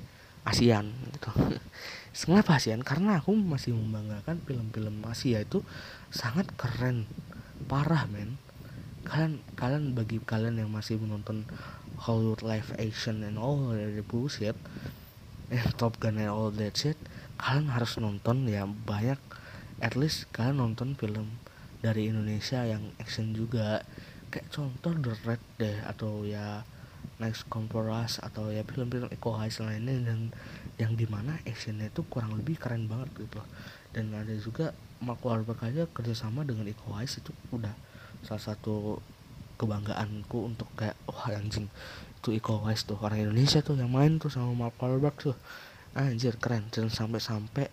ASEAN 0.46 0.94
gitu. 1.14 1.30
Kenapa 2.26 2.58
ASEAN? 2.58 2.82
Karena 2.86 3.22
aku 3.22 3.34
masih 3.34 3.74
membanggakan 3.74 4.42
film-film 4.46 5.02
Asia 5.06 5.42
itu 5.42 5.62
sangat 6.14 6.50
keren 6.54 7.10
parah 7.66 8.06
men 8.10 8.38
kalian 9.06 9.40
kalian 9.54 9.94
bagi 9.94 10.18
kalian 10.20 10.60
yang 10.60 10.74
masih 10.74 10.98
menonton 10.98 11.46
Hollywood 11.96 12.42
live 12.42 12.74
action 12.76 13.22
and 13.22 13.38
all 13.40 13.72
that 13.72 14.04
bullshit 14.10 14.58
and 15.54 15.72
Top 15.78 16.02
Gun 16.02 16.18
and 16.18 16.34
all 16.34 16.50
that 16.50 16.74
shit 16.76 16.98
kalian 17.40 17.70
harus 17.70 17.96
nonton 18.02 18.50
ya 18.50 18.66
banyak 18.66 19.22
at 19.84 19.94
least 19.94 20.28
kalian 20.32 20.60
nonton 20.60 20.96
film 20.96 21.38
dari 21.84 22.10
Indonesia 22.10 22.64
yang 22.66 22.82
action 22.98 23.36
juga. 23.36 23.86
Kayak 24.34 24.50
contoh 24.52 24.94
The 24.98 25.14
Red 25.22 25.44
deh 25.62 25.78
atau 25.86 26.26
ya 26.26 26.66
Next 27.22 27.48
Conquerors 27.48 28.20
atau 28.20 28.52
ya 28.52 28.66
film-film 28.66 29.08
Eco 29.14 29.38
Heist 29.38 29.64
lainnya 29.64 29.96
dan 30.04 30.34
yang 30.76 30.98
di 31.00 31.08
mana 31.08 31.40
actionnya 31.48 31.88
itu 31.88 32.04
kurang 32.10 32.36
lebih 32.36 32.60
keren 32.60 32.90
banget 32.90 33.14
gitu. 33.16 33.40
Dan 33.96 34.12
ada 34.12 34.34
juga 34.36 34.76
Mark 35.06 35.22
Wahlberg 35.22 35.62
aja 35.62 35.86
kerjasama 35.94 36.42
dengan 36.42 36.66
Eco 36.66 36.98
Heist 36.98 37.22
itu 37.22 37.30
udah 37.54 37.72
salah 38.26 38.42
satu 38.42 38.98
kebanggaanku 39.62 40.38
untuk 40.50 40.68
kayak 40.76 40.98
wah 41.06 41.30
anjing 41.32 41.70
itu 42.26 42.42
Iko 42.42 42.66
Uwais 42.66 42.82
tuh 42.82 42.98
orang 43.06 43.22
Indonesia 43.22 43.62
tuh 43.62 43.78
yang 43.78 43.94
main 43.94 44.18
tuh 44.18 44.34
sama 44.34 44.50
Mark 44.58 44.82
Wahlberg 44.82 45.14
tuh. 45.22 45.38
Anjir 45.94 46.42
keren. 46.42 46.66
Dan 46.74 46.90
sampai-sampai 46.90 47.70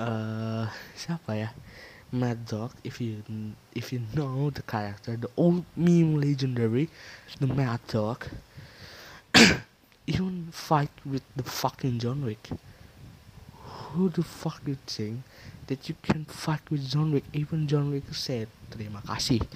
eh 0.00 0.66
siapa 0.96 1.36
ya? 1.36 1.52
Mad 2.08 2.48
Dog 2.48 2.72
if 2.82 3.04
you 3.04 3.20
if 3.76 3.92
you 3.92 4.00
know 4.16 4.50
the 4.50 4.66
character 4.66 5.14
the 5.14 5.30
old 5.38 5.62
meme 5.78 6.18
legendary 6.18 6.90
the 7.38 7.46
Mad 7.46 7.78
Dog 7.86 8.26
even 10.10 10.50
fight 10.50 10.90
with 11.06 11.22
the 11.36 11.44
fucking 11.44 12.00
John 12.00 12.24
Wick. 12.24 12.48
Who 13.92 14.08
the 14.08 14.24
fuck 14.24 14.64
you 14.64 14.80
think 14.88 15.22
that 15.70 15.86
you 15.86 15.94
can 16.02 16.26
fight 16.26 16.66
with 16.66 16.90
John 16.90 17.14
Wick. 17.14 17.24
Even 17.30 17.70
John 17.70 17.94
Wick 17.94 18.10
said 18.10 18.50
terima 18.74 19.06
kasih. 19.06 19.46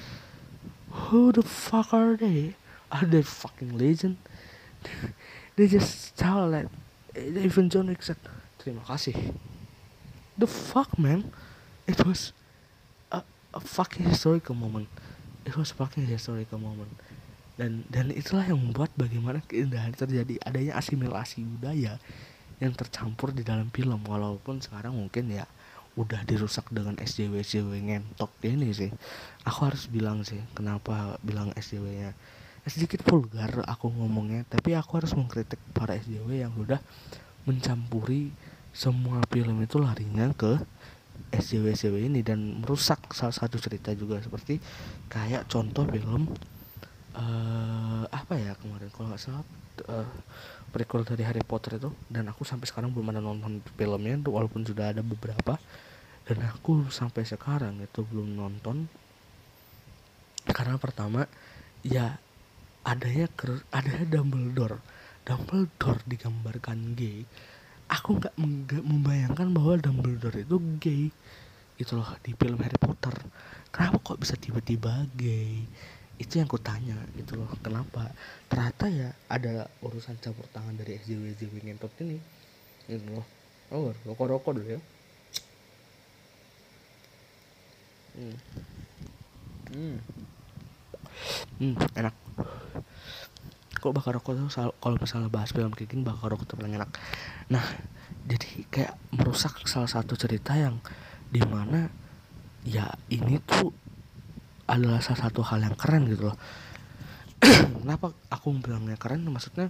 Who 1.10 1.34
the 1.34 1.42
fuck 1.42 1.90
are 1.90 2.14
they? 2.14 2.54
Are 2.94 3.02
they 3.02 3.26
fucking 3.26 3.74
legend? 3.74 4.16
They 5.54 5.70
just 5.70 6.18
tell 6.18 6.50
that 6.50 6.66
even 7.14 7.70
John 7.70 7.90
Wick 7.90 8.02
said 8.02 8.18
terima 8.62 8.86
kasih. 8.86 9.34
The 10.38 10.46
fuck 10.50 10.94
man? 10.98 11.30
It 11.86 12.02
was 12.02 12.34
a, 13.10 13.22
a 13.54 13.62
fucking 13.62 14.06
historical 14.06 14.54
moment. 14.54 14.90
It 15.46 15.54
was 15.54 15.70
fucking 15.70 16.10
historical 16.10 16.58
moment. 16.58 16.90
Dan 17.54 17.86
dan 17.86 18.10
itulah 18.10 18.46
yang 18.46 18.58
membuat 18.58 18.90
bagaimana 18.98 19.42
keindahan 19.46 19.94
terjadi. 19.94 20.42
Adanya 20.42 20.74
asimilasi 20.78 21.46
budaya 21.46 22.02
yang 22.58 22.74
tercampur 22.74 23.30
di 23.30 23.46
dalam 23.46 23.70
film. 23.70 24.02
Walaupun 24.02 24.58
sekarang 24.58 24.98
mungkin 24.98 25.30
ya 25.30 25.46
udah 25.94 26.26
dirusak 26.26 26.66
dengan 26.74 26.98
SJW 26.98 27.42
SJW 27.42 27.72
ngentok 27.86 28.30
ini 28.42 28.74
sih. 28.74 28.90
Aku 29.46 29.70
harus 29.70 29.86
bilang 29.86 30.26
sih 30.26 30.42
kenapa 30.52 31.18
bilang 31.22 31.54
SJW 31.54 31.86
nya 31.94 32.10
sedikit 32.64 33.04
vulgar 33.04 33.60
aku 33.68 33.92
ngomongnya 33.92 34.48
tapi 34.48 34.72
aku 34.72 34.96
harus 34.96 35.12
mengkritik 35.12 35.60
para 35.76 36.00
SJW 36.00 36.48
yang 36.48 36.52
udah 36.56 36.80
mencampuri 37.44 38.32
semua 38.72 39.20
film 39.28 39.60
itu 39.60 39.76
larinya 39.76 40.32
ke 40.32 40.56
SJW 41.28 41.76
SJW 41.76 41.96
ini 42.08 42.24
dan 42.24 42.64
merusak 42.64 43.04
salah 43.12 43.36
satu 43.36 43.60
cerita 43.60 43.92
juga 43.92 44.18
seperti 44.24 44.58
kayak 45.12 45.46
contoh 45.46 45.84
film 45.86 46.32
eh 47.14 48.04
apa 48.10 48.34
ya 48.34 48.58
kemarin? 48.58 48.90
Kalau 48.90 49.06
nggak 49.12 49.22
salah 49.22 49.44
uh, 49.86 50.08
prequel 50.74 51.06
dari 51.06 51.22
Harry 51.22 51.46
Potter 51.46 51.78
itu 51.78 51.94
dan 52.10 52.26
aku 52.26 52.42
sampai 52.42 52.66
sekarang 52.66 52.90
belum 52.90 53.14
ada 53.14 53.22
nonton 53.22 53.62
filmnya 53.78 54.18
walaupun 54.26 54.66
sudah 54.66 54.90
ada 54.90 55.06
beberapa 55.06 55.54
dan 56.26 56.42
aku 56.50 56.90
sampai 56.90 57.22
sekarang 57.22 57.78
itu 57.78 58.02
belum 58.02 58.34
nonton. 58.34 58.90
Karena 60.50 60.74
pertama 60.80 61.30
ya 61.86 62.18
adanya 62.82 63.30
ker, 63.38 63.62
adanya 63.70 64.18
Dumbledore. 64.18 64.82
Dumbledore 65.22 66.02
digambarkan 66.08 66.98
gay. 66.98 67.22
Aku 67.86 68.18
nggak 68.18 68.34
membayangkan 68.82 69.52
bahwa 69.52 69.78
Dumbledore 69.78 70.42
itu 70.42 70.56
gay. 70.82 71.04
Itu 71.78 72.00
loh 72.00 72.18
di 72.24 72.34
film 72.34 72.58
Harry 72.64 72.80
Potter. 72.80 73.14
Kenapa 73.68 74.02
kok 74.02 74.18
bisa 74.18 74.34
tiba-tiba 74.34 75.06
gay 75.14 75.68
itu 76.14 76.38
yang 76.38 76.46
kutanya 76.46 76.94
gitu 77.18 77.34
loh 77.34 77.50
kenapa? 77.58 78.14
Ternyata 78.46 78.86
ya 78.86 79.08
ada 79.26 79.66
urusan 79.82 80.14
campur 80.22 80.46
tangan 80.54 80.78
dari 80.78 80.94
SJW 81.02 81.34
SJW 81.34 81.54
ngentot 81.66 81.90
ini. 82.06 82.18
Gitu 82.86 83.06
loh. 83.10 83.26
Oh 83.74 83.90
rokok 84.06 84.26
rokok 84.30 84.52
dulu 84.60 84.78
ya. 84.78 84.80
Hmm. 88.14 88.36
Hmm. 89.74 89.98
hmm 91.58 91.74
enak. 91.98 92.14
Kok 93.82 93.92
bakar 93.92 94.14
rokok 94.16 94.38
tuh 94.38 94.70
kalau 94.78 94.96
misalnya 94.96 95.28
bahas 95.28 95.50
film 95.50 95.74
kayak 95.74 95.98
bakar 96.06 96.30
rokok 96.30 96.46
tuh 96.46 96.56
paling 96.56 96.78
enak. 96.78 96.94
Nah 97.50 97.64
jadi 98.24 98.64
kayak 98.70 98.94
merusak 99.12 99.58
salah 99.66 99.90
satu 99.90 100.14
cerita 100.14 100.54
yang 100.54 100.78
di 101.28 101.42
mana 101.42 101.90
ya 102.64 102.88
ini 103.10 103.42
tuh 103.44 103.83
adalah 104.64 105.00
salah 105.04 105.28
satu 105.28 105.44
hal 105.44 105.60
yang 105.64 105.76
keren 105.76 106.08
gitu 106.08 106.32
loh. 106.32 106.36
Kenapa 107.84 108.16
aku 108.32 108.56
bilangnya 108.60 108.96
keren? 108.96 109.26
Maksudnya 109.28 109.68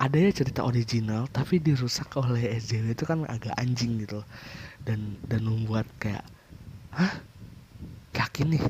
ada 0.00 0.16
ya 0.16 0.32
cerita 0.32 0.64
original 0.64 1.28
tapi 1.28 1.60
dirusak 1.60 2.08
oleh 2.16 2.56
SJW 2.56 2.96
itu 2.96 3.04
kan 3.04 3.22
agak 3.28 3.54
anjing 3.60 4.02
gitu 4.02 4.22
loh. 4.22 4.26
Dan 4.82 5.18
dan 5.26 5.46
membuat 5.46 5.86
kayak 6.02 6.24
hah? 6.94 7.14
Yakin 8.16 8.56
nih? 8.56 8.62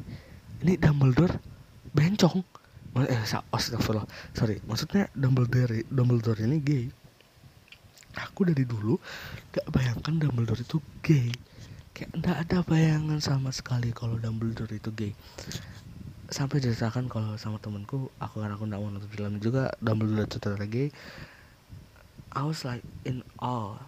Ini 0.67 0.73
Dumbledore? 0.81 1.39
Bencong. 1.95 2.45
Eh 2.97 3.21
astagfirullah. 3.53 4.09
Sorry 4.33 4.61
maksudnya 4.65 5.09
Dumbledore 5.17 5.85
Dumbledore 5.89 6.45
ini 6.45 6.59
gay. 6.61 6.85
Aku 8.17 8.49
dari 8.49 8.65
dulu 8.65 8.97
gak 9.53 9.69
bayangkan 9.69 10.17
Dumbledore 10.17 10.65
itu 10.65 10.81
gay 11.05 11.29
kayak 11.97 12.13
nggak 12.13 12.37
ada 12.45 12.59
bayangan 12.61 13.17
sama 13.25 13.49
sekali 13.49 13.89
kalau 13.89 14.21
Dumbledore 14.21 14.69
itu 14.77 14.93
gay. 14.93 15.17
Sampai 16.29 16.61
diceritakan 16.61 17.09
kalau 17.09 17.41
sama 17.41 17.57
temanku 17.57 18.13
aku 18.21 18.45
karena 18.45 18.53
aku 18.53 18.69
nggak 18.69 18.81
mau 18.85 18.93
nonton 18.93 19.09
film 19.09 19.41
juga 19.41 19.73
Dumbledore 19.81 20.29
itu 20.29 20.37
ternyata 20.37 20.69
gay. 20.69 20.93
I 22.37 22.45
was 22.45 22.69
like 22.69 22.85
in 23.09 23.25
awe 23.41 23.81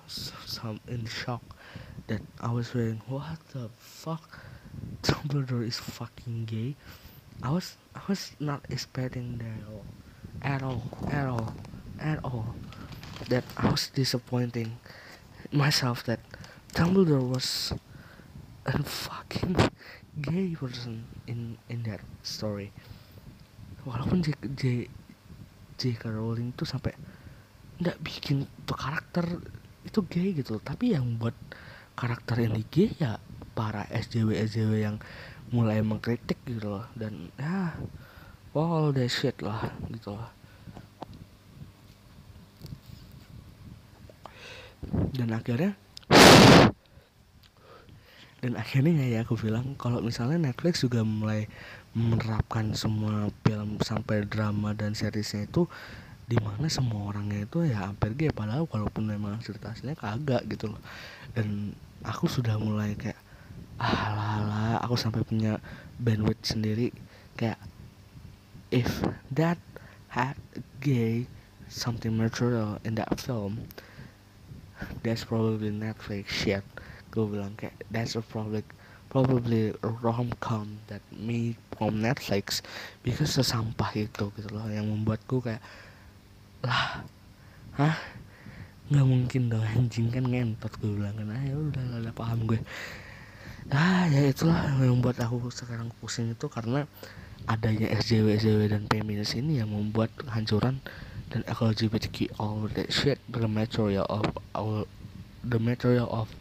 some 0.49 0.81
in 0.89 1.05
shock 1.05 1.45
that 2.09 2.25
I 2.41 2.49
was 2.49 2.73
saying 2.73 3.05
what 3.05 3.37
the 3.53 3.69
fuck? 3.77 4.25
Dumbledore 5.05 5.69
is 5.69 5.77
fucking 5.77 6.49
gay. 6.49 6.81
I 7.45 7.53
was 7.53 7.77
I 7.93 8.01
was 8.09 8.33
not 8.41 8.65
expecting 8.73 9.37
that 9.45 9.61
at 10.41 10.65
all 10.65 10.81
at 11.13 11.29
all 11.29 11.53
at 12.01 12.25
all 12.25 12.57
that 13.29 13.45
I 13.61 13.69
was 13.69 13.93
disappointing 13.93 14.81
myself 15.53 16.09
that 16.09 16.25
Dumbledore 16.73 17.29
was 17.29 17.77
a 18.69 18.85
fucking 18.85 19.57
gay 20.21 20.53
person 20.53 21.09
in 21.25 21.57
in 21.73 21.81
that 21.89 22.05
story. 22.21 22.69
Walaupun 23.89 24.21
J 24.21 24.37
J 24.53 24.63
J.K. 25.79 26.03
Rowling 26.11 26.53
tuh 26.59 26.67
sampai 26.67 26.93
nggak 27.79 27.97
bikin 28.03 28.45
tuh 28.67 28.75
karakter 28.75 29.25
itu 29.87 30.03
gay 30.11 30.35
gitu 30.35 30.59
tapi 30.59 30.93
yang 30.99 31.17
buat 31.17 31.33
karakter 31.95 32.43
ini 32.43 32.67
gay 32.67 32.91
ya 32.99 33.23
para 33.55 33.87
SJW 33.91 34.35
SJW 34.47 34.75
yang 34.83 34.97
mulai 35.55 35.81
mengkritik 35.81 36.39
gitu 36.45 36.79
loh. 36.79 36.87
Dan 36.93 37.33
ya 37.39 37.75
all 38.53 38.93
that 38.93 39.09
shit 39.09 39.39
lah 39.41 39.73
gitu 39.91 40.15
loh. 40.19 40.31
Dan 45.15 45.35
akhirnya 45.35 45.75
dan 48.39 48.55
akhirnya 48.55 49.03
ya 49.03 49.27
aku 49.27 49.35
bilang 49.35 49.75
kalau 49.75 49.99
misalnya 49.99 50.39
Netflix 50.39 50.87
juga 50.87 51.03
mulai 51.03 51.51
menerapkan 51.91 52.71
semua 52.79 53.35
film 53.43 53.83
sampai 53.83 54.23
drama 54.23 54.71
dan 54.79 54.95
seriesnya 54.95 55.51
itu 55.51 55.67
di 56.29 56.37
mana 56.39 56.71
semua 56.71 57.09
orangnya 57.11 57.49
itu 57.49 57.67
ya 57.67 57.89
hampir 57.89 58.15
gay 58.15 58.31
padahal 58.31 58.69
walaupun 58.71 59.11
memang 59.11 59.41
ceritanya 59.43 59.97
kagak 59.99 60.45
gitu 60.47 60.71
loh. 60.71 60.83
Dan 61.35 61.75
aku 62.07 62.31
sudah 62.31 62.61
mulai 62.61 62.95
kayak 62.95 63.19
ah 63.79 64.43
lah 64.43 64.77
aku 64.83 64.95
sampai 64.95 65.23
punya 65.27 65.59
bandwidth 65.99 66.43
sendiri 66.47 66.95
kayak 67.39 67.59
if 68.71 69.03
that 69.31 69.59
had 70.11 70.39
gay 70.83 71.27
something 71.71 72.15
material 72.15 72.79
in 72.83 72.99
that 72.99 73.11
film 73.19 73.67
that's 75.03 75.23
probably 75.23 75.71
Netflix 75.71 76.31
shit 76.31 76.67
gue 77.19 77.27
bilang 77.27 77.59
kayak 77.59 77.75
that's 77.91 78.15
a 78.15 78.23
probably 78.23 78.63
probably 79.11 79.75
a 79.75 79.91
rom-com 79.99 80.79
that 80.87 81.03
made 81.11 81.59
from 81.75 81.99
Netflix 81.99 82.63
because 83.03 83.35
sesampah 83.35 83.91
itu 83.99 84.31
gitu 84.39 84.49
loh. 84.55 84.71
Yang 84.71 84.87
membuatku 84.95 85.43
kayak 85.43 85.59
lah 86.63 87.03
hah? 87.75 87.99
Nggak 88.89 89.07
mungkin 89.11 89.43
dong 89.51 89.67
anjing 89.67 90.09
kan 90.15 90.25
ngentot 90.31 90.73
gue 90.79 90.93
bilang 90.95 91.19
kan. 91.19 91.35
Ah, 91.35 91.43
udah 91.51 91.83
ada 91.99 92.13
paham 92.15 92.47
gue. 92.47 92.63
Ah 93.75 94.07
ya 94.07 94.31
itulah 94.31 94.79
yang 94.79 95.03
membuat 95.03 95.19
aku 95.19 95.51
sekarang 95.51 95.91
pusing 95.99 96.33
itu 96.33 96.47
karena 96.47 96.87
adanya 97.51 97.91
SJW 97.99 98.41
SJW 98.41 98.63
dan 98.71 98.83
feminis 98.89 99.37
ini 99.37 99.61
yang 99.61 99.69
membuat 99.69 100.09
kehancuran 100.17 100.81
dan 101.29 101.45
LGBTQ 101.45 102.33
all 102.41 102.65
that 102.73 102.89
shit 102.89 103.21
the 103.29 103.45
material 103.45 104.09
of 104.09 104.25
our 104.57 104.89
the 105.45 105.61
material 105.61 106.09
of 106.09 106.33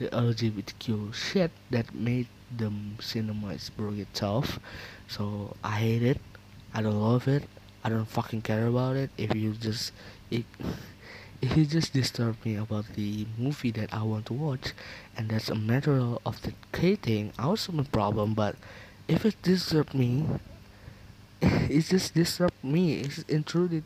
the 0.00 0.08
LGBTQ 0.08 1.12
shit 1.12 1.50
that 1.68 1.94
made 1.94 2.26
the 2.56 2.72
cinema 3.00 3.54
broke 3.76 3.98
itself. 3.98 4.58
So 5.06 5.54
I 5.62 5.72
hate 5.72 6.02
it. 6.02 6.18
I 6.72 6.80
don't 6.80 6.98
love 6.98 7.28
it. 7.28 7.44
I 7.84 7.90
don't 7.90 8.08
fucking 8.08 8.40
care 8.42 8.66
about 8.66 8.96
it. 8.96 9.10
If 9.18 9.34
you 9.34 9.52
just 9.52 9.92
if, 10.30 10.44
if 11.42 11.54
you 11.54 11.66
just 11.66 11.92
disturb 11.92 12.42
me 12.46 12.56
about 12.56 12.86
the 12.96 13.26
movie 13.36 13.70
that 13.72 13.92
I 13.92 14.02
want 14.02 14.24
to 14.26 14.32
watch, 14.32 14.72
and 15.16 15.28
that's 15.28 15.50
a 15.50 15.54
matter 15.54 16.16
of 16.24 16.40
the 16.40 16.52
thing, 16.96 17.32
I 17.38 17.44
also 17.44 17.72
no 17.72 17.84
problem. 17.84 18.32
But 18.32 18.56
if 19.06 19.26
it 19.26 19.36
disturb 19.42 19.92
me, 20.00 20.24
it 21.42 21.82
just 21.82 22.14
disturb 22.14 22.52
me. 22.62 23.00
It's 23.00 23.18
intruded 23.28 23.84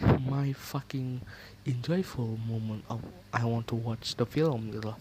my 0.00 0.54
fucking 0.54 1.20
enjoyable 1.66 2.38
moment 2.48 2.84
of 2.88 3.02
I 3.32 3.44
want 3.44 3.68
to 3.68 3.76
watch 3.76 4.16
the 4.16 4.24
film 4.26 4.72
gitu 4.72 4.90
loh 4.90 4.96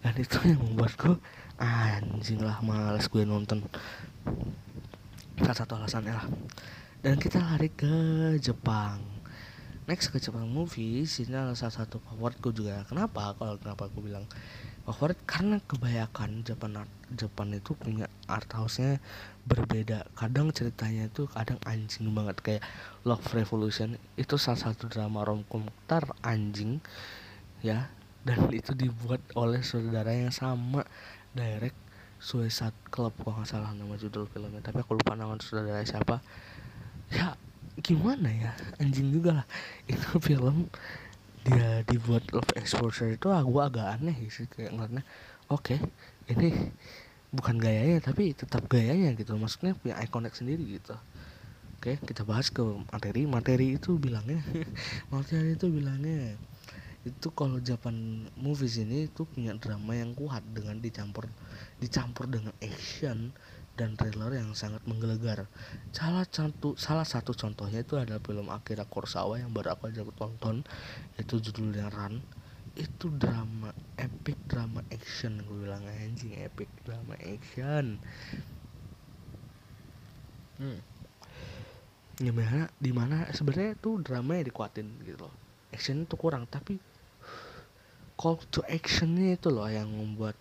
dan 0.00 0.14
itu 0.16 0.36
yang 0.48 0.60
membuatku 0.64 1.20
anjing 1.60 2.40
lah 2.40 2.56
males 2.64 3.04
gue 3.12 3.24
nonton. 3.28 3.60
Salah 5.40 5.56
satu 5.56 5.76
alasannya 5.76 6.16
lah. 6.16 6.26
Dan 7.00 7.20
kita 7.20 7.40
lari 7.40 7.68
ke 7.72 7.92
Jepang. 8.40 9.00
Next 9.88 10.12
ke 10.12 10.20
Jepang 10.20 10.48
movie 10.48 11.04
sini 11.04 11.36
adalah 11.36 11.56
salah 11.56 11.84
satu 11.84 12.00
favoritku 12.00 12.52
juga. 12.52 12.84
Kenapa? 12.88 13.36
Kalau 13.36 13.60
kenapa 13.60 13.88
aku 13.88 14.04
bilang 14.04 14.24
favorit? 14.88 15.20
Karena 15.28 15.60
kebanyakan 15.64 16.44
Jepang 16.44 16.80
Jepang 17.12 17.52
itu 17.52 17.72
punya 17.76 18.08
art 18.24 18.48
house-nya 18.56 19.00
berbeda. 19.44 20.08
Kadang 20.16 20.52
ceritanya 20.52 21.08
itu 21.12 21.28
kadang 21.28 21.60
anjing 21.68 22.08
banget. 22.12 22.36
Kayak 22.40 22.62
Love 23.04 23.24
Revolution 23.36 24.00
itu 24.16 24.40
salah 24.40 24.72
satu 24.72 24.88
drama 24.88 25.24
romcom 25.24 25.68
ter 25.84 26.04
anjing 26.24 26.80
ya 27.60 27.92
dan 28.20 28.52
itu 28.52 28.76
dibuat 28.76 29.20
oleh 29.32 29.64
saudara 29.64 30.12
yang 30.12 30.32
sama 30.32 30.84
direct 31.32 31.76
Suicide 32.20 32.76
Club 32.92 33.16
kalau 33.24 33.40
nggak 33.40 33.48
salah 33.48 33.72
nama 33.72 33.96
judul 33.96 34.28
filmnya. 34.28 34.60
Tapi 34.60 34.84
aku 34.84 34.92
lupa 34.92 35.16
nama 35.16 35.40
saudara 35.40 35.80
siapa. 35.88 36.20
Ya 37.08 37.32
gimana 37.80 38.28
ya? 38.28 38.52
Anjing 38.76 39.08
juga 39.08 39.40
lah. 39.40 39.46
Itu 39.92 40.20
film 40.20 40.68
dia 41.40 41.80
dibuat 41.88 42.28
love 42.36 42.52
exposure 42.52 43.16
itu 43.16 43.32
aku 43.32 43.64
agak 43.64 43.96
aneh 43.96 44.12
sih 44.28 44.44
kayak 44.44 44.76
ngeliatnya 44.76 45.00
oke 45.48 45.72
ini 46.28 46.52
bukan 47.32 47.56
gayanya 47.56 48.04
tapi 48.04 48.36
tetap 48.36 48.68
gayanya 48.68 49.16
gitu. 49.16 49.40
Maksudnya 49.40 49.72
punya 49.80 49.96
ikonik 50.04 50.36
sendiri 50.36 50.60
gitu. 50.76 50.92
Oke 51.80 51.96
kita 52.04 52.28
bahas 52.28 52.52
ke 52.52 52.60
materi. 52.92 53.24
Materi 53.24 53.80
itu 53.80 53.96
bilangnya 53.96 54.44
materi 55.14 55.56
itu 55.56 55.72
bilangnya 55.72 56.36
itu 57.00 57.32
kalau 57.32 57.56
Japan 57.64 58.28
movies 58.36 58.76
ini 58.76 59.08
tuh 59.08 59.24
punya 59.24 59.56
drama 59.56 59.96
yang 59.96 60.12
kuat 60.12 60.44
dengan 60.52 60.84
dicampur 60.84 61.32
dicampur 61.80 62.28
dengan 62.28 62.52
action 62.60 63.32
dan 63.80 63.96
thriller 63.96 64.36
yang 64.36 64.52
sangat 64.52 64.84
menggelegar. 64.84 65.48
Salah 65.96 66.28
satu 66.28 66.76
salah 66.76 67.08
satu 67.08 67.32
contohnya 67.32 67.80
itu 67.80 67.96
adalah 67.96 68.20
film 68.20 68.52
Akira 68.52 68.84
Kurosawa 68.84 69.40
yang 69.40 69.56
baru 69.56 69.72
aku 69.72 69.88
aja 69.88 70.04
tonton 70.04 70.60
itu 71.16 71.40
judulnya 71.40 71.88
Run. 71.88 72.20
Itu 72.76 73.08
drama 73.16 73.72
epic 73.96 74.36
drama 74.44 74.84
action 74.92 75.40
gue 75.48 75.64
bilang 75.64 75.88
anjing 75.88 76.36
epic 76.36 76.68
drama 76.84 77.16
action. 77.24 77.96
Hmm. 80.60 80.80
Gimana 82.20 82.68
di 82.76 82.92
mana 82.92 83.32
sebenarnya 83.32 83.80
tuh 83.80 84.04
drama 84.04 84.36
yang 84.36 84.52
dikuatin 84.52 84.92
gitu 85.08 85.24
loh. 85.24 85.32
Action 85.72 86.04
itu 86.04 86.20
kurang 86.20 86.44
tapi 86.44 86.89
call 88.20 88.36
to 88.52 88.60
actionnya 88.68 89.40
itu 89.40 89.48
loh 89.48 89.64
yang 89.64 89.88
membuat 89.88 90.36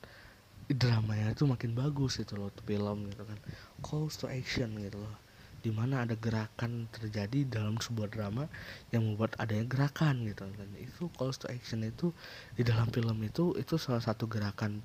dramanya 0.68 1.32
itu 1.32 1.48
makin 1.48 1.72
bagus 1.72 2.20
gitu 2.20 2.36
loh 2.36 2.52
film 2.68 3.08
gitu 3.08 3.24
kan. 3.24 3.40
Call 3.80 4.12
to 4.12 4.28
action 4.28 4.76
gitu 4.84 5.00
loh. 5.00 5.16
Di 5.64 5.72
mana 5.72 6.04
ada 6.04 6.20
gerakan 6.20 6.92
terjadi 6.92 7.48
dalam 7.48 7.80
sebuah 7.80 8.12
drama 8.12 8.52
yang 8.92 9.08
membuat 9.08 9.40
adanya 9.40 9.64
gerakan 9.64 10.28
gitu 10.28 10.44
kan. 10.44 10.70
Itu 10.76 11.08
call 11.16 11.32
to 11.32 11.48
action 11.48 11.88
itu 11.88 12.12
di 12.60 12.68
dalam 12.68 12.92
film 12.92 13.16
itu 13.24 13.56
itu 13.56 13.80
salah 13.80 14.04
satu 14.04 14.28
gerakan 14.28 14.84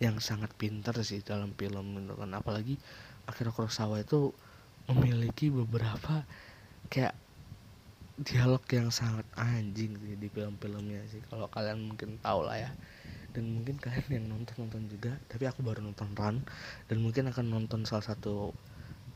yang 0.00 0.16
sangat 0.16 0.48
pintar 0.56 0.96
sih 1.04 1.20
dalam 1.20 1.52
film 1.52 1.92
gitu 2.00 2.16
kan. 2.16 2.32
Apalagi 2.32 2.80
akhirnya 3.28 3.52
Kurosawa 3.52 4.00
itu 4.00 4.32
memiliki 4.88 5.52
beberapa 5.52 6.24
kayak 6.88 7.19
dialog 8.20 8.60
yang 8.68 8.92
sangat 8.92 9.24
anjing 9.32 9.96
sih 9.96 10.14
di 10.20 10.28
film-filmnya 10.28 11.00
sih. 11.08 11.24
Kalau 11.32 11.48
kalian 11.48 11.88
mungkin 11.88 12.20
tahu 12.20 12.44
lah 12.44 12.60
ya. 12.60 12.70
Dan 13.32 13.48
mungkin 13.56 13.80
kalian 13.80 14.08
yang 14.10 14.26
nonton 14.26 14.66
nonton 14.66 14.90
juga 14.90 15.14
tapi 15.30 15.46
aku 15.46 15.62
baru 15.62 15.86
nonton 15.86 16.10
Run 16.18 16.42
dan 16.90 16.98
mungkin 16.98 17.30
akan 17.30 17.46
nonton 17.46 17.86
salah 17.86 18.02
satu 18.02 18.50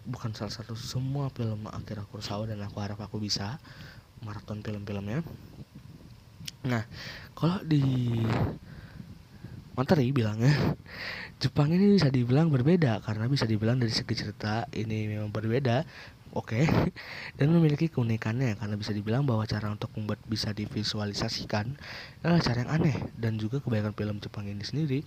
bukan 0.07 0.31
salah 0.39 0.55
satu 0.55 0.79
semua 0.79 1.35
film 1.35 1.67
Akira 1.67 2.07
Kurosawa 2.07 2.47
dan 2.47 2.63
aku 2.63 2.79
harap 2.79 3.03
aku 3.03 3.19
bisa 3.19 3.59
maraton 4.23 4.63
film-filmnya. 4.63 5.27
Nah 6.63 6.87
kalau 7.35 7.59
di 7.67 7.83
materi 9.75 10.15
bilangnya 10.15 10.79
Jepang 11.43 11.75
ini 11.75 11.99
bisa 11.99 12.07
dibilang 12.15 12.47
berbeda 12.47 13.03
karena 13.03 13.27
bisa 13.27 13.43
dibilang 13.45 13.83
dari 13.83 13.91
segi 13.91 14.15
cerita 14.15 14.71
ini 14.71 15.11
memang 15.11 15.35
berbeda 15.35 15.83
Oke, 16.35 16.67
dan 17.39 17.47
memiliki 17.55 17.87
keunikannya 17.87 18.59
karena 18.59 18.75
bisa 18.75 18.91
dibilang 18.91 19.23
bahwa 19.23 19.47
cara 19.47 19.71
untuk 19.71 19.95
membuat 19.95 20.19
bisa 20.27 20.51
divisualisasikan 20.51 21.79
adalah 22.27 22.43
cara 22.43 22.67
yang 22.67 22.73
aneh 22.75 22.97
dan 23.15 23.39
juga 23.39 23.63
kebanyakan 23.63 23.95
film 23.95 24.17
Jepang 24.19 24.51
ini 24.51 24.67
sendiri 24.67 24.99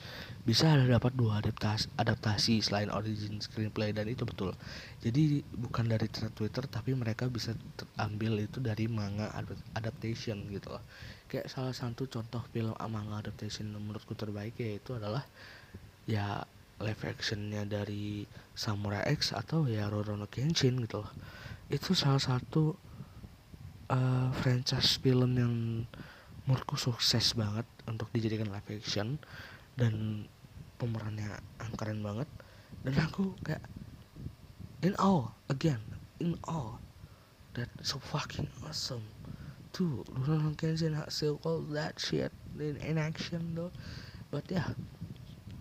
bisa 0.47 0.71
ada 0.71 0.87
dapat 0.87 1.11
dua 1.19 1.43
adaptasi, 1.43 1.91
adaptasi 1.99 2.63
selain 2.63 2.87
origin 2.95 3.43
screenplay 3.43 3.91
dan 3.91 4.07
itu 4.07 4.23
betul. 4.23 4.55
Jadi 5.03 5.43
bukan 5.51 5.91
dari 5.91 6.07
Twitter 6.07 6.63
tapi 6.63 6.95
mereka 6.95 7.27
bisa 7.27 7.51
ambil 7.99 8.39
itu 8.39 8.63
dari 8.63 8.87
manga 8.87 9.27
adaptation 9.75 10.47
gitu 10.47 10.79
loh. 10.79 10.83
Kayak 11.27 11.51
salah 11.51 11.75
satu 11.75 12.07
contoh 12.07 12.39
film 12.55 12.71
manga 12.87 13.19
adaptation 13.19 13.67
menurutku 13.75 14.15
terbaik 14.15 14.55
yaitu 14.63 14.95
adalah 14.95 15.27
ya 16.07 16.47
live 16.77 17.03
actionnya 17.09 17.65
dari 17.65 18.29
Samurai 18.53 19.01
X 19.09 19.33
atau 19.33 19.65
ya 19.65 19.89
Rurouni 19.89 20.29
Kenshin 20.29 20.77
gitu 20.85 21.01
loh. 21.01 21.11
Itu 21.73 21.97
salah 21.97 22.21
satu 22.21 22.77
uh, 23.89 24.29
franchise 24.37 25.01
film 25.01 25.31
yang 25.37 25.53
menurutku 26.45 26.77
sukses 26.79 27.33
banget 27.33 27.65
untuk 27.89 28.07
dijadikan 28.13 28.53
live 28.53 28.69
action 28.77 29.17
dan 29.75 30.25
pemerannya 30.77 31.41
keren 31.75 32.05
banget. 32.05 32.29
Dan 32.85 32.93
aku 33.01 33.33
kayak 33.41 33.65
in 34.85 34.93
all 35.01 35.33
again 35.49 35.81
in 36.21 36.37
all 36.45 36.77
that 37.57 37.69
so 37.81 37.97
fucking 37.97 38.47
awesome. 38.61 39.03
Tuh 39.73 40.05
Rurouni 40.13 40.53
Kenshin 40.53 40.93
still 41.09 41.41
all 41.41 41.65
that 41.73 41.97
shit 41.97 42.29
in, 42.61 42.77
in 42.85 43.01
action 43.01 43.57
though. 43.57 43.73
But 44.29 44.45
yeah 44.53 44.77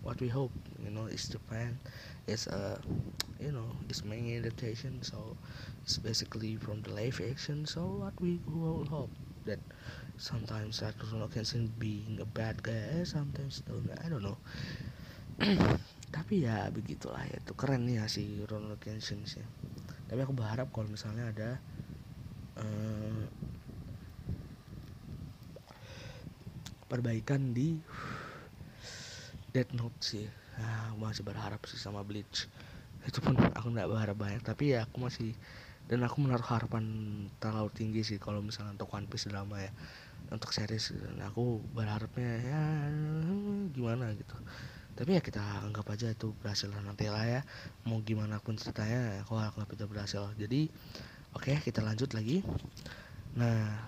what 0.07 0.21
we 0.21 0.29
hope 0.31 0.53
you 0.83 0.91
know 0.91 1.05
is 1.09 1.27
Japan 1.29 1.77
is 2.27 2.47
a 2.47 2.77
you 3.39 3.51
know 3.51 3.69
is 3.89 4.05
main 4.05 4.29
adaptation 4.37 5.01
so 5.01 5.37
it's 5.87 5.95
basically 6.03 6.59
from 6.59 6.83
the 6.83 6.91
live 6.91 7.23
action. 7.23 7.63
So 7.63 8.03
what 8.03 8.11
we 8.19 8.43
will 8.43 8.83
hope 8.91 9.07
that 9.47 9.63
sometimes 10.19 10.83
Rurouni 10.83 11.31
Kenshin 11.31 11.71
being 11.79 12.19
a 12.19 12.27
bad 12.27 12.59
guy 12.59 13.07
sometimes 13.07 13.63
don't 13.63 13.87
I 14.03 14.11
don't 14.11 14.19
know. 14.19 14.35
Tapi 16.15 16.43
ya 16.43 16.67
begitulah. 16.75 17.23
Ya 17.23 17.39
itu 17.39 17.55
keren 17.55 17.87
ya 17.87 18.03
si 18.11 18.43
Rurouni 18.43 18.75
Kenshin 18.83 19.23
sih. 19.23 19.47
Tapi 20.11 20.19
aku 20.19 20.35
berharap 20.35 20.75
kalau 20.75 20.91
misalnya 20.91 21.31
ada 21.31 21.49
uh, 22.59 23.23
perbaikan 26.91 27.55
di 27.55 27.79
Death 29.55 29.71
Note 29.71 29.99
sih 30.03 30.27
nah, 30.57 30.91
aku 30.91 30.97
masih 31.05 31.23
berharap 31.23 31.61
sih 31.69 31.79
sama 31.79 32.01
Bleach. 32.03 32.49
Itu 33.05 33.23
pun 33.23 33.37
aku 33.37 33.67
nggak 33.71 33.87
berharap 33.87 34.17
banyak 34.17 34.41
tapi 34.43 34.75
ya 34.75 34.83
aku 34.83 35.07
masih 35.07 35.31
dan 35.87 36.03
aku 36.03 36.19
menaruh 36.19 36.43
harapan 36.43 36.83
terlalu 37.39 37.71
tinggi 37.71 38.03
sih 38.03 38.19
kalau 38.19 38.43
misalnya 38.43 38.75
untuk 38.75 38.91
One 38.91 39.07
Piece 39.07 39.31
drama 39.31 39.63
ya 39.63 39.71
untuk 40.27 40.51
series. 40.51 40.91
Dan 40.91 41.23
aku 41.23 41.63
berharapnya 41.71 42.31
ya 42.43 42.61
gimana 43.71 44.11
gitu. 44.19 44.35
Tapi 44.97 45.15
ya 45.15 45.21
kita 45.23 45.39
anggap 45.63 45.87
aja 45.93 46.11
itu 46.11 46.35
berhasil 46.43 46.67
nanti 46.73 47.07
lah 47.07 47.23
ya. 47.23 47.41
Mau 47.87 48.03
gimana 48.03 48.43
pun 48.43 48.59
ceritanya 48.59 49.23
aku 49.23 49.39
anggap 49.39 49.69
itu 49.71 49.85
berhasil. 49.87 50.27
Jadi 50.35 50.67
oke 51.31 51.55
okay, 51.55 51.63
kita 51.63 51.79
lanjut 51.79 52.11
lagi. 52.11 52.43
Nah 53.39 53.87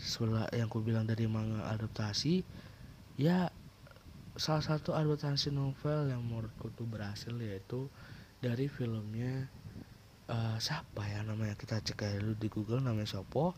setelah 0.00 0.46
yang 0.54 0.70
aku 0.70 0.80
bilang 0.80 1.04
dari 1.04 1.26
manga 1.28 1.66
adaptasi 1.74 2.40
ya 3.20 3.52
salah 4.38 4.62
satu 4.62 4.94
adaptasi 4.94 5.50
novel 5.50 6.10
yang 6.10 6.22
menurutku 6.22 6.70
tuh 6.74 6.86
berhasil 6.86 7.34
yaitu 7.38 7.90
dari 8.38 8.70
filmnya 8.70 9.50
uh, 10.30 10.56
siapa 10.62 11.06
ya 11.08 11.26
namanya? 11.26 11.58
Kita 11.58 11.82
cek 11.82 12.06
aja 12.06 12.18
dulu 12.22 12.34
di 12.38 12.48
Google 12.50 12.82
namanya 12.84 13.10
Sopo 13.10 13.54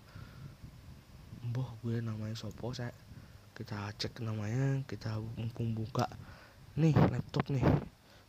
boh 1.43 1.75
gue 1.83 1.99
namanya 1.99 2.39
Sopo 2.39 2.71
saya 2.71 2.95
kita 3.53 3.91
cek 3.99 4.23
namanya 4.23 4.81
kita 4.87 5.19
mumpung 5.37 5.75
buka 5.77 6.09
nih 6.79 6.97
laptop 6.97 7.45
nih. 7.53 7.65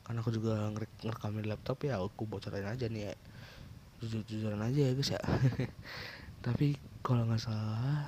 Karena 0.04 0.20
aku 0.20 0.36
juga 0.36 0.68
ngerekamin 1.00 1.48
laptop 1.48 1.88
ya 1.88 2.02
aku 2.02 2.28
bocorin 2.28 2.68
aja 2.68 2.92
nih 2.92 3.08
ya. 3.08 3.16
Jujur-jujuran 4.04 4.60
aja 4.60 4.80
ya 4.84 4.92
guys 4.92 5.12
ya. 5.16 5.22
Tapi 6.46 6.76
kalau 7.00 7.24
nggak 7.24 7.40
salah 7.40 8.04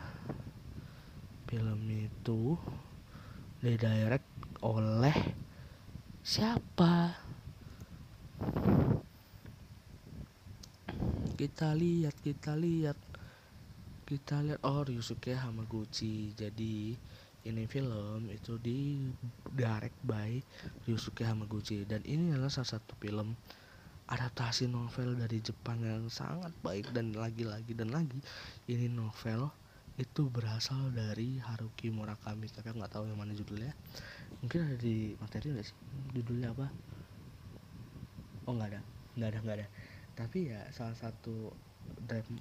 film 1.48 1.88
itu 1.88 2.60
didirect 3.66 4.30
oleh 4.62 5.18
siapa? 6.22 7.18
Kita 11.34 11.74
lihat 11.74 12.14
kita 12.22 12.54
lihat. 12.54 12.94
Kita 14.06 14.46
lihat 14.46 14.62
oh 14.62 14.86
Ryusuke 14.86 15.34
Hamaguchi. 15.34 16.30
Jadi 16.38 16.94
ini 17.50 17.66
film 17.66 18.30
itu 18.30 18.62
di 18.62 19.10
direct 19.50 19.98
by 20.06 20.38
Ryusuke 20.86 21.26
Hamaguchi. 21.26 21.90
Dan 21.90 22.06
ini 22.06 22.38
adalah 22.38 22.54
salah 22.54 22.78
satu 22.78 22.94
film 23.02 23.34
adaptasi 24.06 24.70
novel 24.70 25.18
dari 25.18 25.42
Jepang 25.42 25.82
yang 25.82 26.06
sangat 26.14 26.54
baik. 26.62 26.94
Dan 26.94 27.18
lagi-lagi 27.18 27.74
dan 27.74 27.90
lagi 27.90 28.22
ini 28.70 28.86
novel 28.94 29.50
itu 29.96 30.28
berasal 30.28 30.92
dari 30.92 31.40
Haruki 31.40 31.88
Murakami. 31.92 32.52
Tapi 32.52 32.76
nggak 32.76 32.92
tahu 32.92 33.08
yang 33.08 33.20
mana 33.20 33.32
judulnya. 33.32 33.72
Mungkin 34.44 34.60
ada 34.68 34.78
di 34.80 35.16
materi 35.20 35.56
nggak 35.56 35.66
sih? 35.66 35.78
Judulnya 36.16 36.52
apa? 36.52 36.68
Oh 38.46 38.54
nggak 38.56 38.70
ada. 38.76 38.82
Nggak 39.16 39.30
ada 39.32 39.40
nggak 39.42 39.58
ada. 39.64 39.68
Tapi 40.16 40.40
ya 40.52 40.62
salah 40.72 40.96
satu 40.96 41.52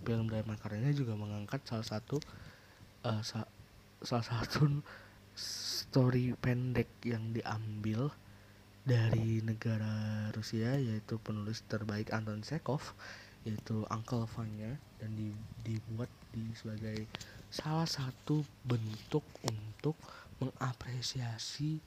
film 0.04 0.26
drama 0.28 0.56
karyanya 0.56 0.92
juga 0.96 1.14
mengangkat 1.14 1.60
salah 1.68 1.84
satu 1.84 2.16
uh, 3.04 3.20
sa 3.20 3.44
salah 4.00 4.24
satu 4.24 4.80
story 5.36 6.32
pendek 6.38 6.88
yang 7.04 7.34
diambil 7.34 8.12
dari 8.84 9.40
negara 9.40 10.28
Rusia 10.36 10.76
yaitu 10.76 11.16
penulis 11.16 11.64
terbaik 11.64 12.12
Anton 12.12 12.44
Chekhov 12.44 12.92
yaitu 13.44 13.84
Uncle 13.88 14.28
Vanya 14.36 14.76
dan 15.00 15.16
di- 15.16 15.44
dibuat 15.64 16.08
sebagai 16.58 17.06
salah 17.48 17.86
satu 17.86 18.42
bentuk 18.66 19.22
untuk 19.46 19.94
mengapresiasi 20.42 21.78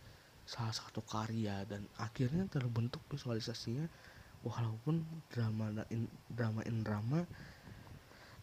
salah 0.47 0.71
satu 0.71 1.03
karya 1.03 1.67
dan 1.67 1.83
akhirnya 1.99 2.47
terbentuk 2.47 3.03
visualisasinya 3.11 3.83
walaupun 4.47 5.03
drama 5.27 5.83
in, 5.91 6.07
drama 6.31 6.63
in 6.63 6.79
drama 6.87 7.27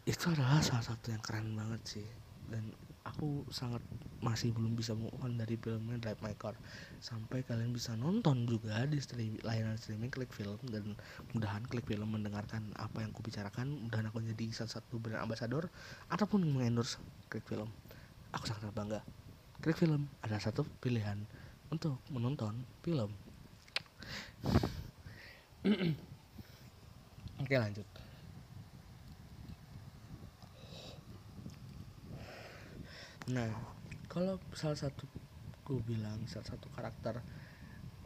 itu 0.04 0.28
adalah 0.28 0.60
salah 0.60 0.84
satu 0.84 1.16
yang 1.16 1.22
keren 1.24 1.56
banget 1.56 1.80
sih. 1.96 2.08
Dan 2.52 2.68
aku 3.04 3.44
sangat 3.52 3.84
masih 4.24 4.56
belum 4.56 4.72
bisa 4.72 4.96
move 4.96 5.12
on 5.20 5.36
dari 5.36 5.60
filmnya 5.60 6.00
Drive 6.00 6.24
My 6.24 6.32
Car. 6.34 6.56
Sampai 7.04 7.44
kalian 7.44 7.76
bisa 7.76 7.92
nonton 7.92 8.48
juga 8.48 8.88
di 8.88 8.96
streaming 8.96 9.44
layanan 9.44 9.76
streaming 9.76 10.08
klik 10.08 10.32
film 10.32 10.56
dan 10.72 10.96
mudahan 11.36 11.60
klik 11.68 11.84
film 11.84 12.08
mendengarkan 12.08 12.72
apa 12.80 13.04
yang 13.04 13.12
kubicarakan. 13.12 13.88
Mudahan 13.88 14.08
aku 14.08 14.24
jadi 14.24 14.48
salah 14.56 14.80
satu 14.80 14.96
brand 14.96 15.20
ambassador 15.20 15.68
ataupun 16.08 16.40
mengendorse 16.48 16.96
klik 17.28 17.44
film. 17.44 17.68
Aku 18.32 18.48
sangat 18.48 18.72
bangga. 18.72 19.04
Klik 19.60 19.76
film 19.76 20.08
adalah 20.24 20.40
satu 20.40 20.64
pilihan 20.80 21.20
untuk 21.68 22.00
menonton 22.08 22.64
film. 22.80 23.12
Oke 27.40 27.56
lanjut 27.56 28.03
Nah, 33.24 33.48
kalau 34.04 34.36
salah 34.52 34.76
satu 34.76 35.08
ku 35.64 35.80
bilang 35.80 36.20
salah 36.28 36.44
satu 36.44 36.68
karakter 36.76 37.24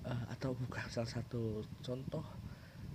eh, 0.07 0.25
atau 0.31 0.55
bukan 0.55 0.87
salah 0.95 1.11
satu 1.11 1.67
contoh 1.83 2.23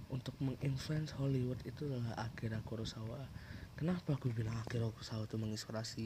untuk 0.07 0.31
menginfluence 0.39 1.11
Hollywood 1.19 1.59
itu 1.67 1.83
adalah 1.83 2.15
Akira 2.23 2.63
Kurosawa. 2.63 3.27
Kenapa 3.75 4.15
aku 4.15 4.31
bilang 4.31 4.55
Akira 4.63 4.87
Kurosawa 4.87 5.27
itu 5.27 5.35
menginspirasi 5.35 6.05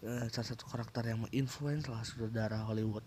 eh, 0.00 0.26
salah 0.32 0.48
satu 0.48 0.64
karakter 0.64 1.12
yang 1.12 1.28
menginfluence 1.28 1.92
lah 1.92 2.00
saudara 2.00 2.64
Hollywood. 2.64 3.04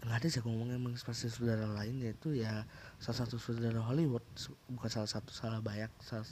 Nggak 0.00 0.16
ada 0.24 0.28
sih 0.32 0.40
ngomongnya 0.40 0.80
menginspirasi 0.80 1.28
saudara 1.28 1.68
lain 1.68 2.00
yaitu 2.00 2.40
ya 2.40 2.64
salah 2.96 3.28
satu 3.28 3.36
saudara 3.36 3.84
Hollywood 3.84 4.24
bukan 4.72 4.88
salah 4.88 5.10
satu 5.12 5.36
salah 5.36 5.60
banyak 5.60 5.92
salah, 6.00 6.24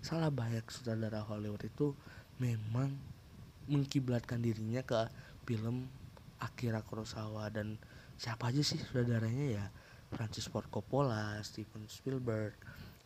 salah 0.00 0.32
banyak 0.32 0.64
saudara 0.72 1.20
Hollywood 1.20 1.68
itu 1.68 1.92
memang 2.40 2.96
mengkiblatkan 3.68 4.40
dirinya 4.40 4.82
ke 4.82 5.12
film 5.44 5.86
Akira 6.40 6.80
Kurosawa 6.82 7.52
dan 7.52 7.76
siapa 8.18 8.50
aja 8.50 8.62
sih 8.64 8.80
saudaranya 8.80 9.46
ya? 9.48 9.66
Francis 10.08 10.48
Ford 10.48 10.64
Coppola, 10.72 11.36
Steven 11.44 11.84
Spielberg, 11.84 12.56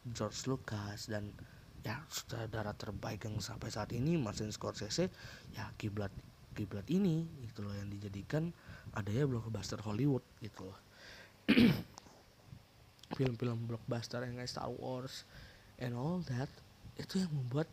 George 0.06 0.46
Lucas 0.46 1.10
dan 1.10 1.34
ya 1.82 1.98
saudara 2.06 2.70
terbaik 2.78 3.26
yang 3.26 3.42
sampai 3.42 3.74
saat 3.74 3.90
ini 3.90 4.14
Martin 4.14 4.54
Scorsese 4.54 5.10
ya 5.50 5.66
kiblat 5.74 6.14
kiblat 6.54 6.86
ini 6.94 7.26
gitu 7.42 7.66
loh 7.66 7.74
yang 7.74 7.90
dijadikan 7.90 8.54
adanya 8.94 9.26
blockbuster 9.26 9.82
Hollywood 9.82 10.22
gitu 10.38 10.70
loh. 10.70 10.78
Film-film 13.18 13.66
blockbuster 13.66 14.22
yang 14.22 14.38
kayak 14.38 14.50
Star 14.50 14.70
Wars 14.70 15.26
and 15.82 15.98
all 15.98 16.22
that 16.30 16.48
itu 17.00 17.18
yang 17.24 17.32
membuat 17.34 17.66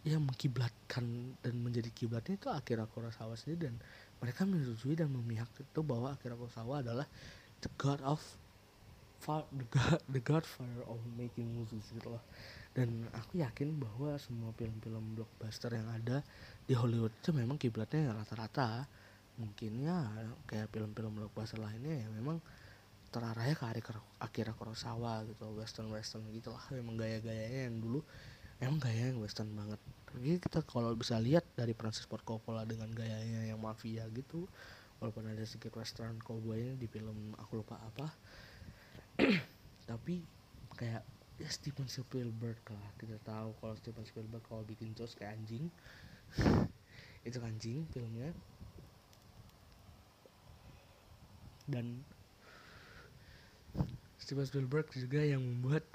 yang 0.00 0.24
mengkiblatkan 0.24 1.36
dan 1.44 1.54
menjadi 1.60 1.92
kiblatnya 1.92 2.40
itu 2.40 2.48
Akira 2.48 2.88
Kurosawa 2.88 3.36
sendiri 3.36 3.68
dan 3.68 3.74
mereka 4.16 4.48
menyetujui 4.48 4.96
dan 4.96 5.12
memihak 5.12 5.48
itu 5.60 5.80
bahwa 5.84 6.16
Akira 6.16 6.32
Kurosawa 6.36 6.80
adalah 6.80 7.04
the 7.60 7.68
god 7.76 8.00
of 8.00 8.20
the 9.52 9.66
god 9.68 10.00
the 10.08 10.22
godfather 10.24 10.80
of 10.88 10.96
making 11.20 11.44
movies 11.52 11.84
gitu 11.92 12.16
loh. 12.16 12.24
Dan 12.72 13.04
aku 13.12 13.44
yakin 13.44 13.76
bahwa 13.76 14.16
semua 14.16 14.56
film-film 14.56 15.18
blockbuster 15.18 15.76
yang 15.76 15.90
ada 15.92 16.24
di 16.64 16.72
Hollywood 16.72 17.12
itu 17.20 17.36
memang 17.36 17.60
kiblatnya 17.60 18.16
rata-rata. 18.16 18.88
Mungkin 19.36 19.84
ya 19.84 20.08
kayak 20.48 20.72
film-film 20.72 21.12
blockbuster 21.20 21.60
lainnya 21.60 22.06
ya 22.06 22.08
memang 22.08 22.40
terarahnya 23.10 23.58
ke 23.58 23.92
Akira, 24.22 24.54
Kurosawa 24.54 25.26
gitu 25.28 25.44
western 25.58 25.92
western 25.92 26.24
gitu 26.32 26.54
lah. 26.54 26.62
Memang 26.72 26.96
gaya-gayanya 26.96 27.68
yang 27.68 27.82
dulu 27.82 28.00
emang 28.60 28.78
gaya 28.80 29.10
yang 29.10 29.18
western 29.20 29.50
banget. 29.56 29.80
Tapi 30.10 30.36
kita 30.36 30.60
kalau 30.68 30.92
bisa 30.92 31.16
lihat 31.16 31.44
dari 31.56 31.72
Francis 31.72 32.04
Ford 32.04 32.22
Coppola 32.22 32.68
dengan 32.68 32.92
gayanya 32.92 33.48
yang 33.48 33.60
mafia 33.60 34.04
gitu 34.12 34.44
walaupun 35.00 35.32
ada 35.32 35.40
sedikit 35.48 35.80
western 35.80 36.20
cowboynya 36.20 36.76
di 36.76 36.84
film 36.86 37.32
aku 37.40 37.64
lupa 37.64 37.80
apa. 37.80 38.06
Tapi 39.90 40.20
kayak 40.76 41.02
ya 41.40 41.48
Steven 41.48 41.88
Spielberg 41.88 42.60
lah 42.68 42.86
kita 43.00 43.16
tahu 43.24 43.56
kalau 43.64 43.74
Steven 43.80 44.04
Spielberg 44.04 44.44
kalau 44.44 44.62
bikin 44.68 44.92
jokes 44.92 45.16
kayak 45.16 45.40
anjing. 45.40 45.72
Itu 47.26 47.40
anjing 47.40 47.88
filmnya. 47.96 48.36
Dan 51.64 52.04
Steven 54.20 54.44
Spielberg 54.44 54.86
juga 54.92 55.24
yang 55.24 55.40
membuat 55.40 55.86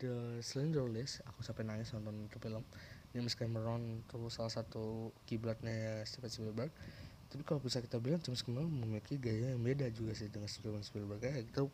The 0.00 0.40
Slender 0.44 0.84
List 0.86 1.24
aku 1.24 1.40
sampai 1.40 1.64
nangis 1.64 1.92
nonton 1.96 2.28
itu 2.28 2.38
film. 2.38 2.64
James 3.16 3.32
Cameron 3.32 4.04
itu 4.04 4.20
salah 4.28 4.52
satu 4.52 5.10
kiblatnya 5.24 6.04
Steven 6.04 6.28
Spielberg. 6.28 6.70
Tapi 7.28 7.42
kalau 7.44 7.60
bisa 7.60 7.80
kita 7.80 7.96
bilang 8.00 8.20
James 8.20 8.44
Cameron 8.44 8.68
memiliki 8.68 9.16
gaya 9.16 9.52
yang 9.52 9.60
beda 9.64 9.88
juga 9.92 10.12
sih 10.12 10.28
dengan 10.28 10.48
Steven 10.48 10.84
Spielberg. 10.84 11.20
Ya 11.24 11.40
itu 11.40 11.72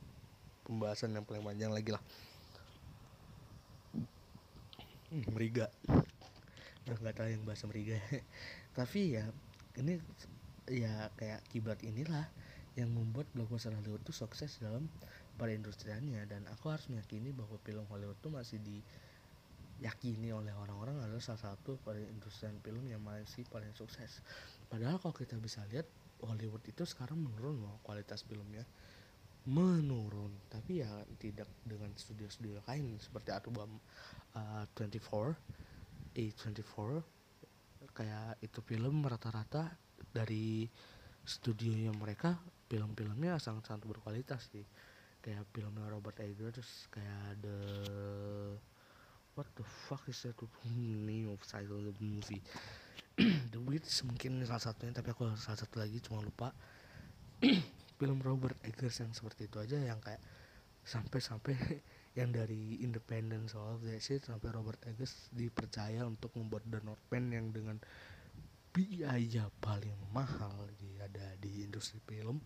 pembahasan 0.63 1.15
yang 1.15 1.27
paling 1.27 1.43
panjang 1.43 1.75
lagi 1.75 1.91
lah. 1.91 2.03
Hmm, 5.11 5.27
meriga. 5.35 5.71
Udah 6.87 6.97
nggak 7.03 7.17
tahu 7.19 7.29
yang 7.31 7.43
bahasa 7.43 7.67
meriga. 7.67 7.99
Tapi 8.79 9.19
ya 9.19 9.25
ini 9.79 9.99
ya 10.71 11.11
kayak 11.19 11.43
kiblat 11.51 11.79
inilah 11.83 12.27
yang 12.75 12.91
membuat 12.91 13.31
blockbuster 13.35 13.71
Hollywood 13.71 14.03
itu 14.03 14.11
sukses 14.11 14.59
dalam 14.59 14.91
perindustriannya 15.35 16.25
dan 16.31 16.47
aku 16.51 16.71
harus 16.71 16.87
meyakini 16.91 17.35
bahwa 17.35 17.59
film 17.63 17.85
Hollywood 17.91 18.19
itu 18.19 18.31
masih 18.31 18.59
diyakini 18.63 20.31
oleh 20.31 20.55
orang-orang 20.55 21.03
adalah 21.03 21.23
salah 21.23 21.55
satu 21.55 21.79
perindustrian 21.83 22.57
film 22.63 22.87
yang 22.87 23.03
masih 23.03 23.43
paling 23.51 23.75
sukses. 23.75 24.23
Padahal 24.71 25.03
kalau 25.03 25.15
kita 25.15 25.35
bisa 25.43 25.67
lihat 25.71 25.87
Hollywood 26.23 26.63
itu 26.65 26.87
sekarang 26.87 27.19
menurun 27.21 27.67
loh 27.67 27.75
kualitas 27.83 28.23
filmnya. 28.25 28.65
Menurun. 29.45 30.33
Tapi 30.49 30.81
ya 30.81 30.89
tidak 31.21 31.51
dengan 31.69 31.93
studio-studio 31.93 32.65
lain 32.65 32.97
seperti 32.97 33.29
Atubam 33.29 33.77
uh, 34.39 34.65
24 34.73 35.37
A24 36.15 36.75
kayak 37.95 38.41
itu 38.41 38.59
film 38.65 39.05
rata-rata 39.05 39.71
dari 40.15 40.67
studionya 41.27 41.91
mereka 41.95 42.39
film-filmnya 42.71 43.39
sangat-sangat 43.39 43.87
berkualitas 43.87 44.51
sih 44.51 44.67
kayak 45.25 45.49
filmnya 45.57 45.89
Robert 45.89 46.21
Eggers 46.21 46.93
kayak 46.93 47.41
the 47.41 47.57
what 49.33 49.49
the 49.57 49.65
fuck 49.89 50.05
is 50.13 50.21
that 50.29 50.37
name 51.09 51.33
of 51.33 51.41
title 51.49 51.81
of 51.81 51.97
the 51.97 52.05
movie. 52.05 52.45
The 53.55 53.63
Witch 53.63 54.05
mungkin 54.05 54.45
salah 54.45 54.61
satunya 54.61 54.93
tapi 54.93 55.17
aku 55.17 55.33
salah 55.41 55.57
satu 55.57 55.81
lagi 55.81 56.05
cuma 56.05 56.21
lupa. 56.21 56.53
Film 57.99 58.21
Robert 58.21 58.59
Eggers 58.67 59.01
yang 59.01 59.17
seperti 59.17 59.49
itu 59.49 59.57
aja 59.63 59.79
yang 59.81 60.03
kayak 60.05 60.21
sampai-sampai 60.85 61.57
yang 62.19 62.35
dari 62.35 62.85
Independence 62.85 63.57
of 63.57 63.81
that 63.87 64.03
shit 64.05 64.21
sampai 64.21 64.53
Robert 64.53 64.83
Eggers 64.85 65.33
dipercaya 65.33 66.05
untuk 66.05 66.37
membuat 66.37 66.69
The 66.69 66.85
Northman 66.85 67.25
yang 67.33 67.47
dengan 67.55 67.79
biaya 68.75 69.47
paling 69.63 69.95
mahal 70.11 70.67
di 70.75 70.99
ada 70.99 71.39
di 71.39 71.63
industri 71.63 72.03
film 72.03 72.43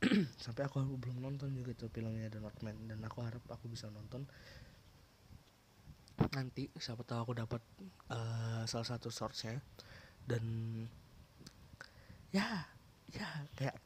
sampai 0.44 0.68
aku 0.68 0.84
belum 1.00 1.24
nonton 1.24 1.56
juga 1.56 1.72
tuh 1.72 1.88
filmnya 1.88 2.28
The 2.28 2.40
Northman. 2.40 2.76
Dan 2.88 3.00
aku 3.04 3.24
harap 3.24 3.44
aku 3.48 3.70
bisa 3.70 3.88
nonton. 3.88 4.28
Nanti 6.32 6.68
siapa 6.76 7.04
tahu 7.04 7.18
aku 7.30 7.32
dapat 7.36 7.62
eh, 8.12 8.62
salah 8.68 8.88
satu 8.88 9.08
source-nya. 9.08 9.60
Dan 10.26 10.44
ya 12.34 12.66
ya 13.14 13.28
kayak 13.54 13.76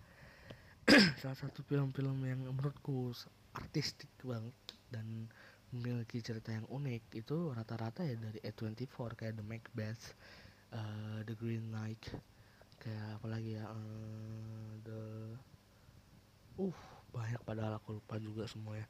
salah 1.22 1.38
satu 1.38 1.62
film-film 1.62 2.24
yang 2.26 2.40
menurutku 2.50 3.14
artistik 3.54 4.10
banget 4.22 4.56
dan 4.90 5.30
memiliki 5.70 6.18
cerita 6.18 6.50
yang 6.50 6.66
unik 6.66 7.14
itu 7.14 7.54
rata-rata 7.54 8.02
ya 8.02 8.18
dari 8.18 8.42
A24 8.42 9.14
kayak 9.14 9.34
The 9.38 9.44
Macbeth, 9.46 10.04
uh, 10.74 11.22
The 11.22 11.34
Green 11.38 11.70
Knight, 11.70 12.10
kayak 12.82 13.22
apa 13.22 13.26
lagi 13.30 13.54
ya 13.54 13.70
uh, 13.70 14.72
The 14.82 15.00
uh 16.60 16.76
banyak 17.10 17.42
padahal 17.42 17.82
aku 17.82 17.98
lupa 17.98 18.16
juga 18.22 18.46
semuanya. 18.46 18.86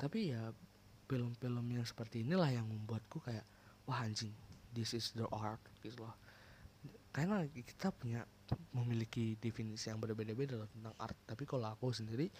Tapi 0.00 0.32
ya 0.32 0.50
film-film 1.04 1.66
yang 1.68 1.84
seperti 1.84 2.24
inilah 2.24 2.48
yang 2.48 2.64
membuatku 2.64 3.20
kayak 3.20 3.44
wah 3.84 4.00
anjing 4.00 4.32
this 4.72 4.96
is 4.96 5.12
the 5.12 5.28
art 5.28 5.60
gitu 5.84 6.00
loh. 6.00 6.16
Karena 7.12 7.44
kita 7.52 7.92
punya 7.92 8.24
memiliki 8.72 9.36
definisi 9.36 9.92
yang 9.92 10.00
berbeda-beda 10.00 10.56
loh 10.56 10.68
tentang 10.72 10.96
art. 10.96 11.16
Tapi 11.28 11.44
kalau 11.44 11.68
aku 11.68 11.92
sendiri 11.92 12.32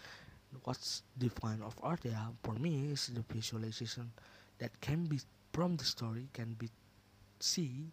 what's 0.64 1.04
define 1.20 1.60
of 1.60 1.76
art? 1.84 2.00
Ya 2.08 2.32
for 2.40 2.56
me 2.56 2.96
is 2.96 3.12
the 3.12 3.24
visualization 3.28 4.08
that 4.56 4.72
can 4.80 5.04
be 5.04 5.20
from 5.52 5.76
the 5.76 5.84
story 5.84 6.32
can 6.32 6.56
be 6.56 6.72
see 7.36 7.92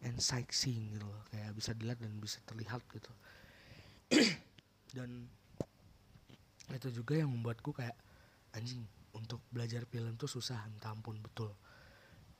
and 0.00 0.16
sightseeing 0.16 0.96
gitu 0.96 1.04
loh. 1.04 1.22
Kayak 1.28 1.52
bisa 1.52 1.70
dilihat 1.76 2.00
dan 2.00 2.16
bisa 2.16 2.40
terlihat 2.48 2.80
gitu. 2.88 3.12
Dan 4.96 5.26
itu 6.72 6.88
juga 6.88 7.20
yang 7.20 7.28
membuatku 7.28 7.76
kayak 7.76 7.96
anjing 8.56 8.80
untuk 9.12 9.42
belajar 9.52 9.84
film 9.84 10.16
tuh 10.16 10.30
susah 10.30 10.64
minta 10.70 10.88
ampun 10.88 11.20
betul. 11.20 11.52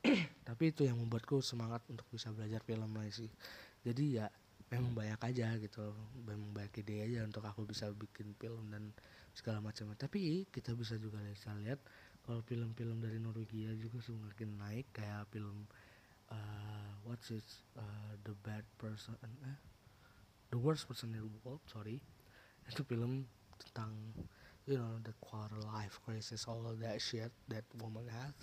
Tapi 0.47 0.63
itu 0.73 0.85
yang 0.85 0.97
membuatku 0.97 1.41
semangat 1.41 1.85
untuk 1.91 2.05
bisa 2.09 2.33
belajar 2.33 2.61
film 2.65 2.89
lagi 2.97 3.25
sih. 3.25 3.31
Jadi 3.85 4.17
ya 4.17 4.25
memang 4.73 4.97
banyak 4.97 5.21
aja 5.21 5.53
gitu 5.61 5.93
memang 6.25 6.49
banyak 6.51 6.73
ide 6.81 7.05
aja 7.05 7.19
untuk 7.21 7.45
aku 7.45 7.69
bisa 7.69 7.89
bikin 7.93 8.33
film 8.41 8.73
dan 8.73 8.89
segala 9.37 9.61
macam. 9.61 9.93
Tapi 9.93 10.49
kita 10.49 10.73
bisa 10.73 10.97
juga 10.97 11.21
bisa 11.21 11.53
lihat 11.61 11.77
kalau 12.25 12.41
film-film 12.41 12.97
dari 12.97 13.21
Norwegia 13.21 13.77
juga 13.77 14.01
semakin 14.01 14.57
naik 14.57 14.89
kayak 14.89 15.29
film 15.29 15.69
uh, 16.33 16.91
what's 17.05 17.29
it 17.29 17.45
uh, 17.77 18.17
the 18.25 18.33
bad 18.41 18.65
person 18.81 19.13
eh 19.45 19.57
the 20.49 20.57
worst 20.57 20.89
person 20.89 21.13
in 21.13 21.21
the 21.21 21.41
world 21.45 21.61
sorry. 21.69 22.01
Itu 22.65 22.81
film 22.81 23.29
tentang 23.59 23.91
you 24.65 24.77
know 24.77 24.97
the 25.05 25.13
quarter 25.21 25.57
life 25.71 26.01
crisis 26.03 26.49
all 26.49 26.63
that 26.77 26.97
shit 27.01 27.31
that 27.47 27.65
woman 27.79 28.09
has. 28.09 28.35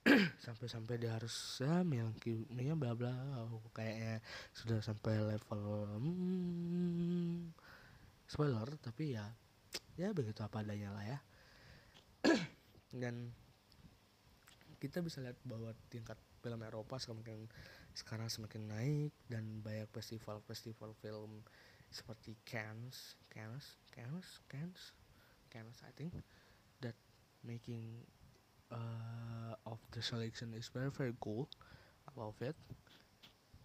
Sampai-sampai 0.46 0.96
dia 0.96 1.12
harus 1.12 1.60
ya 1.60 1.84
milkinya 1.84 2.72
bla 2.72 2.96
bla 2.96 3.12
oh, 3.44 3.60
kayaknya 3.76 4.24
sudah 4.56 4.80
sampai 4.80 5.20
level 5.20 5.60
hmm, 6.00 7.52
spoiler 8.24 8.64
tapi 8.80 9.12
ya 9.12 9.28
ya 10.00 10.08
begitu 10.16 10.40
apa 10.40 10.64
adanya 10.64 10.88
lah 10.96 11.04
ya. 11.04 11.18
Dan 13.02 13.28
kita 14.80 15.04
bisa 15.04 15.20
lihat 15.20 15.36
bahwa 15.44 15.76
tingkat 15.92 16.16
film 16.40 16.64
Eropa 16.64 16.96
semakin 16.96 17.44
sekarang 17.92 18.32
semakin 18.32 18.70
naik 18.70 19.12
dan 19.28 19.60
banyak 19.60 19.90
festival-festival 19.92 20.96
film 21.04 21.44
seperti 21.90 22.38
Cannes, 22.46 23.18
Cannes, 23.28 23.66
Cannes, 23.90 24.28
Cannes, 24.46 24.82
Cannes 25.50 25.78
I 25.82 25.92
think 25.98 26.14
that 26.80 26.94
making 27.42 28.06
uh, 28.70 29.58
of 29.66 29.82
the 29.90 30.02
selection 30.02 30.54
is 30.54 30.70
very 30.70 30.90
very 30.94 31.14
cool. 31.18 31.50
Love 32.14 32.38
it. 32.42 32.56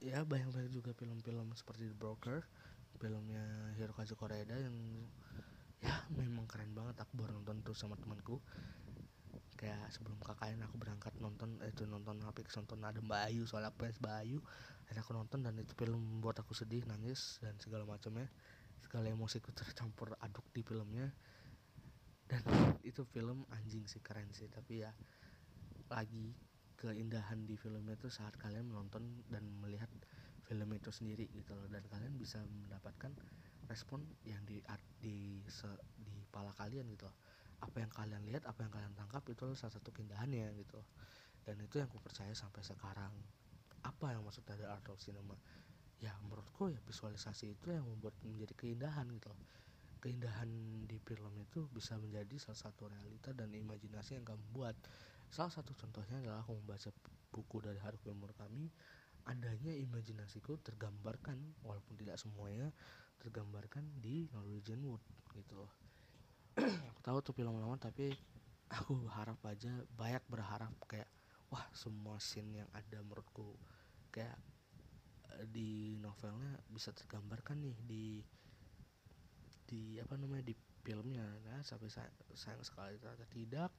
Ya 0.01 0.21
banyak 0.21 0.53
banyak 0.53 0.71
juga 0.73 0.93
film-film 0.93 1.53
seperti 1.57 1.89
The 1.89 1.97
Broker, 1.97 2.45
filmnya 3.01 3.41
Hirokazu 3.78 4.13
Koreeda 4.17 4.53
yang 4.57 4.76
ya 5.82 5.95
memang 6.13 6.45
keren 6.49 6.73
banget. 6.73 6.97
Aku 7.01 7.13
baru 7.17 7.38
nonton 7.41 7.61
tuh 7.61 7.78
sama 7.78 7.97
temanku. 7.97 8.41
Kayak 9.66 9.89
sebelum 9.89 10.22
KKN 10.22 10.61
aku 10.70 10.78
berangkat 10.78 11.18
nonton 11.18 11.57
itu 11.66 11.89
nonton 11.89 12.22
HP 12.22 12.45
nonton 12.53 12.86
ada 12.86 13.01
Mbak 13.01 13.22
Ayu 13.34 13.49
soalnya 13.49 13.74
fans 13.74 13.97
Mbak 13.97 14.16
Ayu. 14.22 14.38
Dan 14.86 15.01
aku 15.01 15.18
nonton 15.18 15.41
dan 15.41 15.57
itu 15.57 15.74
film 15.74 15.97
membuat 15.97 16.38
aku 16.45 16.53
sedih 16.53 16.86
nangis 16.86 17.41
dan 17.41 17.57
segala 17.57 17.82
macamnya. 17.82 18.30
Segala 18.86 19.09
emosiku 19.09 19.49
tercampur 19.57 20.13
aduk 20.22 20.45
di 20.53 20.61
filmnya. 20.61 21.09
Dan 22.30 22.45
itu 22.86 23.09
film 23.09 23.49
anjing 23.49 23.89
sih 23.89 24.05
keren 24.05 24.30
sih. 24.38 24.45
Tapi 24.53 24.86
ya 24.86 24.93
lagi 25.89 26.38
keindahan 26.78 27.49
di 27.49 27.57
filmnya 27.57 27.97
itu 27.97 28.13
saat 28.13 28.38
kalian 28.38 28.70
menonton 28.70 29.26
dan 29.34 29.49
melihat 29.66 29.89
film 30.45 30.70
itu 30.78 30.93
sendiri 30.93 31.26
gitu 31.34 31.57
loh. 31.57 31.66
Dan 31.66 31.82
kalian 31.89 32.13
bisa 32.22 32.38
mendapatkan 32.45 33.18
respon 33.66 34.05
yang 34.30 34.45
di 34.45 34.61
di 35.01 35.41
se, 35.49 35.66
di 35.97 36.22
pala 36.30 36.53
kalian 36.53 36.86
gitu 36.93 37.09
loh 37.09 37.18
apa 37.66 37.82
yang 37.82 37.89
kalian 37.89 38.22
lihat 38.30 38.45
apa 38.45 38.61
yang 38.61 38.72
kalian 38.72 38.93
tangkap 38.93 39.26
itu 39.26 39.57
salah 39.57 39.74
satu 39.74 39.89
keindahannya 39.89 40.53
gitu. 40.61 40.80
Dan 41.45 41.57
itu 41.61 41.82
yang 41.82 41.89
ku 41.89 41.97
percaya 41.97 42.32
sampai 42.38 42.61
sekarang. 42.61 43.13
Apa 43.86 44.13
yang 44.13 44.22
maksud 44.26 44.45
dari 44.45 44.66
art 44.66 44.86
of 44.89 45.01
cinema? 45.01 45.34
Ya 45.97 46.13
menurutku 46.22 46.70
ya 46.70 46.78
visualisasi 46.86 47.57
itu 47.57 47.74
yang 47.74 47.86
membuat 47.86 48.13
menjadi 48.22 48.53
keindahan 48.53 49.09
gitu 49.09 49.34
keindahan 50.05 50.45
di 50.86 51.01
film 51.01 51.34
itu 51.41 51.66
bisa 51.74 51.97
menjadi 51.97 52.38
salah 52.38 52.70
satu 52.70 52.93
realita 52.93 53.34
dan 53.34 53.49
imajinasi 53.49 54.22
yang 54.22 54.26
kamu 54.30 54.45
buat. 54.53 54.78
Salah 55.34 55.49
satu 55.49 55.74
contohnya 55.74 56.22
adalah 56.22 56.45
aku 56.45 56.61
membaca 56.61 56.93
buku 57.34 57.57
dari 57.66 57.82
Haruki 57.82 58.13
Murakami, 58.13 58.70
adanya 59.26 59.74
imajinasiku 59.74 60.61
tergambarkan 60.61 61.57
walaupun 61.66 61.97
tidak 61.97 62.22
semuanya 62.22 62.70
tergambarkan 63.18 63.82
di 63.97 64.30
Norwegian 64.30 64.86
Wood 64.86 65.01
gitu. 65.34 65.66
Aku 66.63 66.99
tahu 67.03 67.17
tuh 67.21 67.33
film 67.35 67.59
lama 67.59 67.75
tapi 67.75 68.15
aku 68.71 68.95
harap 69.11 69.39
aja 69.45 69.71
banyak 69.93 70.23
berharap 70.25 70.73
kayak 70.87 71.07
wah 71.51 71.65
semua 71.75 72.17
scene 72.17 72.63
yang 72.63 72.69
ada 72.73 73.03
menurutku 73.03 73.55
kayak 74.09 74.39
eh, 75.35 75.45
di 75.47 75.99
novelnya 75.99 76.57
bisa 76.71 76.95
tergambarkan 76.95 77.61
nih 77.61 77.77
di 77.85 78.05
di 79.65 79.97
apa 79.97 80.13
namanya 80.15 80.45
di 80.45 80.55
filmnya 80.85 81.25
nah 81.49 81.65
sampai 81.65 81.89
saya, 81.89 82.09
sayang 82.37 82.61
sekali. 82.61 83.01
Ternyata 83.01 83.25
tidak. 83.33 83.71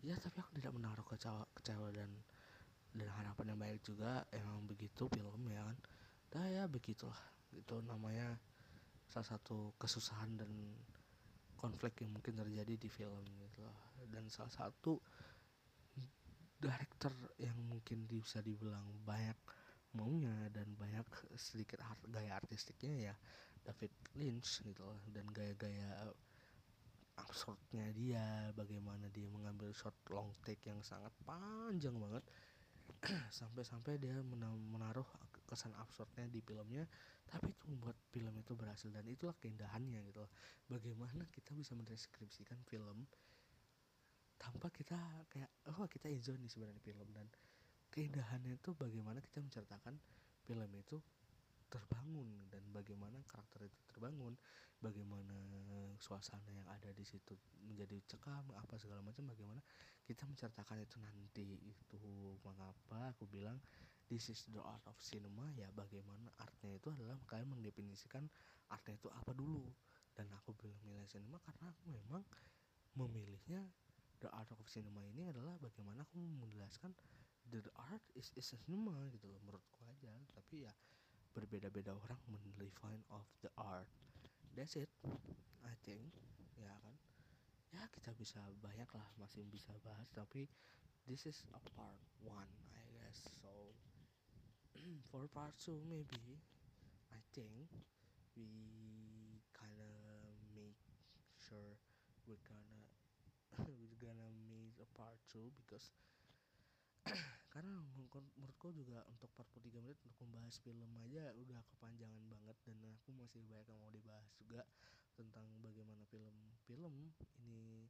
Ya 0.00 0.16
tapi 0.16 0.40
aku 0.40 0.56
tidak 0.56 0.72
menaruh 0.72 1.04
kecewa 1.04 1.44
kecewa 1.52 1.92
dan 1.92 2.08
dan 2.96 3.08
harapan 3.12 3.52
yang 3.52 3.60
baik 3.60 3.80
juga. 3.84 4.24
Emang 4.32 4.64
begitu 4.64 5.06
film 5.12 5.44
ya 5.52 5.68
kan? 5.68 5.76
Nah 6.32 6.46
ya 6.48 6.64
begitulah. 6.64 7.20
Itu 7.52 7.84
namanya 7.84 8.40
salah 9.12 9.36
satu 9.36 9.76
kesusahan 9.76 10.40
dan 10.40 10.50
konflik 11.58 11.98
yang 12.00 12.14
mungkin 12.14 12.38
terjadi 12.38 12.74
di 12.78 12.88
film 12.88 13.26
gitu 13.26 13.66
loh 13.66 13.78
dan 14.08 14.30
salah 14.30 14.54
satu 14.54 14.96
director 16.58 17.12
yang 17.38 17.54
mungkin 17.66 18.06
bisa 18.06 18.42
dibilang 18.42 18.86
banyak 19.06 19.36
maunya 19.94 20.50
dan 20.50 20.66
banyak 20.74 21.06
sedikit 21.38 21.82
art, 21.82 22.02
gaya 22.10 22.34
artistiknya 22.34 23.10
ya 23.10 23.14
David 23.62 23.92
Lynch 24.18 24.62
gitu 24.62 24.82
loh 24.82 24.98
dan 25.10 25.26
gaya-gaya 25.30 26.10
absurdnya 27.18 27.90
dia 27.94 28.54
bagaimana 28.54 29.10
dia 29.10 29.26
mengambil 29.26 29.74
shot 29.74 29.94
long 30.14 30.30
take 30.46 30.70
yang 30.70 30.78
sangat 30.86 31.10
panjang 31.26 31.98
banget. 31.98 32.22
Sampai-sampai 33.38 33.98
dia 33.98 34.14
menaruh 34.70 35.06
kesan 35.48 35.72
absurdnya 35.80 36.28
di 36.28 36.44
filmnya 36.44 36.84
tapi 37.24 37.48
itu 37.48 37.64
membuat 37.72 37.96
film 38.12 38.36
itu 38.36 38.52
berhasil 38.52 38.92
dan 38.92 39.04
itulah 39.08 39.36
keindahannya 39.40 40.04
gitu 40.12 40.20
loh. 40.24 40.32
Bagaimana 40.68 41.24
kita 41.32 41.56
bisa 41.56 41.72
mendeskripsikan 41.72 42.60
film 42.68 43.08
tanpa 44.36 44.68
kita 44.70 44.96
kayak 45.32 45.50
oh 45.74 45.88
kita 45.90 46.06
enjoy 46.12 46.36
nih 46.38 46.48
sebenarnya 46.48 46.80
film 46.84 47.08
dan 47.10 47.26
keindahannya 47.90 48.54
itu 48.54 48.70
bagaimana 48.76 49.18
kita 49.18 49.42
menceritakan 49.42 49.98
film 50.46 50.70
itu 50.78 50.96
terbangun 51.68 52.48
dan 52.48 52.64
bagaimana 52.72 53.20
karakter 53.28 53.68
itu 53.68 53.76
terbangun 53.92 54.32
bagaimana 54.80 55.36
suasana 56.00 56.48
yang 56.48 56.64
ada 56.70 56.94
di 56.96 57.04
situ 57.04 57.36
menjadi 57.66 58.00
cekam 58.08 58.56
apa 58.56 58.80
segala 58.80 59.04
macam 59.04 59.28
bagaimana 59.28 59.60
kita 60.06 60.24
menceritakan 60.24 60.80
itu 60.80 60.96
nanti 61.02 61.46
itu 61.60 62.00
mengapa 62.40 63.12
aku 63.12 63.28
bilang 63.28 63.60
this 64.08 64.32
is 64.32 64.48
the 64.48 64.60
art 64.64 64.80
of 64.88 64.96
cinema 64.98 65.44
ya 65.52 65.68
bagaimana 65.76 66.32
artnya 66.40 66.80
itu 66.80 66.88
adalah 66.88 67.20
kalian 67.28 67.52
mendefinisikan 67.52 68.24
artnya 68.72 68.96
itu 68.96 69.08
apa 69.12 69.32
dulu. 69.36 69.68
Dan 70.16 70.26
aku 70.34 70.50
bilang 70.58 70.80
nilai 70.82 71.06
cinema 71.06 71.38
karena 71.44 71.70
aku 71.70 71.94
memang 71.94 72.24
memilihnya 72.98 73.62
the 74.18 74.26
art 74.34 74.50
of 74.50 74.58
cinema 74.66 75.04
ini 75.14 75.30
adalah 75.30 75.54
bagaimana 75.62 76.02
aku 76.02 76.18
menjelaskan 76.18 76.90
the 77.52 77.62
art 77.78 78.02
is, 78.18 78.34
is 78.34 78.50
a 78.50 78.58
cinema 78.66 78.96
gitu 79.14 79.30
loh 79.30 79.38
menurutku 79.44 79.84
aja. 79.86 80.10
Tapi 80.34 80.66
ya 80.66 80.72
berbeda-beda 81.36 81.94
orang 81.94 82.18
mendefine 82.26 83.04
of 83.14 83.28
the 83.44 83.52
art. 83.60 83.86
That's 84.56 84.74
it 84.74 84.90
I 85.62 85.74
think 85.86 86.10
ya 86.58 86.72
kan? 86.82 86.96
Ya 87.70 87.84
kita 87.92 88.10
bisa 88.16 88.40
banyak 88.64 88.88
lah 88.90 89.06
masih 89.20 89.44
bisa 89.46 89.70
bahas 89.84 90.08
tapi 90.10 90.48
this 91.06 91.28
is 91.28 91.44
a 91.54 91.60
part 91.76 92.00
one 92.24 92.50
I 92.74 92.82
guess 92.96 93.22
so 93.38 93.76
for 95.10 95.26
part 95.34 95.54
two 95.58 95.82
maybe 95.88 96.38
I 97.10 97.20
think 97.34 97.70
we 98.38 98.46
kinda 99.54 99.90
make 100.54 100.78
sure 101.34 101.74
we're 102.26 102.42
gonna 102.46 102.82
we're 103.80 103.98
gonna 103.98 104.30
make 104.46 104.78
a 104.78 104.88
part 104.94 105.18
two 105.26 105.50
because 105.58 105.90
karena 107.52 107.82
menurutku 108.36 108.70
juga 108.70 109.02
untuk 109.08 109.32
43 109.34 109.82
menit 109.82 109.98
untuk 110.04 110.20
membahas 110.28 110.54
film 110.60 110.90
aja 111.08 111.32
udah 111.34 111.60
kepanjangan 111.74 112.22
banget 112.28 112.56
dan 112.68 112.78
aku 112.94 113.10
masih 113.16 113.40
banyak 113.48 113.66
yang 113.72 113.80
mau 113.80 113.90
dibahas 113.90 114.28
juga 114.36 114.62
tentang 115.18 115.48
bagaimana 115.64 116.04
film-film 116.12 117.10
ini 117.42 117.88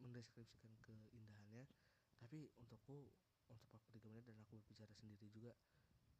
mendeskripsikan 0.00 0.72
keindahannya. 0.80 1.68
Tapi 2.16 2.48
untukku 2.56 3.12
untuk 3.50 3.66
43 3.66 4.06
menit 4.14 4.24
dan 4.30 4.38
aku 4.40 4.62
berbicara 4.62 4.94
sendiri 4.94 5.26
juga 5.28 5.52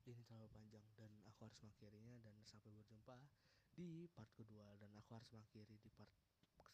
ini 0.08 0.26
terlalu 0.26 0.48
panjang 0.50 0.86
dan 0.98 1.12
aku 1.28 1.46
harus 1.46 1.58
mengakhirinya 1.62 2.18
dan 2.24 2.34
sampai 2.42 2.72
berjumpa 2.74 3.16
di 3.76 4.10
part 4.10 4.30
kedua 4.34 4.74
dan 4.80 4.90
aku 4.98 5.14
harus 5.14 5.30
mengakhiri 5.30 5.78
di 5.78 5.90
part 5.94 6.10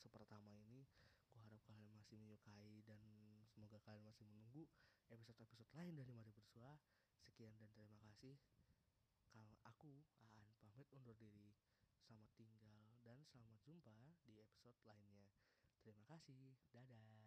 pertama 0.09 0.49
ini. 0.49 0.89
Aku 1.37 1.45
harap 1.45 1.61
kalian 1.69 1.93
masih 1.93 2.17
menyukai 2.17 2.81
dan 2.89 3.03
semoga 3.53 3.77
kalian 3.85 4.09
masih 4.09 4.25
menunggu 4.25 4.65
episode-episode 5.13 5.69
lain 5.77 5.93
dari 6.01 6.11
Mari 6.17 6.33
Bersua. 6.33 6.73
Sekian 7.21 7.53
dan 7.61 7.69
terima 7.77 8.01
kasih. 8.01 8.41
Kalau 9.29 9.61
aku 9.69 10.01
Aan 10.25 10.49
pamit 10.63 10.89
undur 10.97 11.15
diri. 11.21 11.53
Selamat 12.07 12.31
tinggal 12.39 12.97
dan 13.03 13.19
selamat 13.29 13.59
jumpa 13.67 13.93
di 14.25 14.39
episode 14.41 14.79
lainnya. 14.87 15.27
Terima 15.83 16.07
kasih. 16.09 16.55
Dadah. 16.71 17.26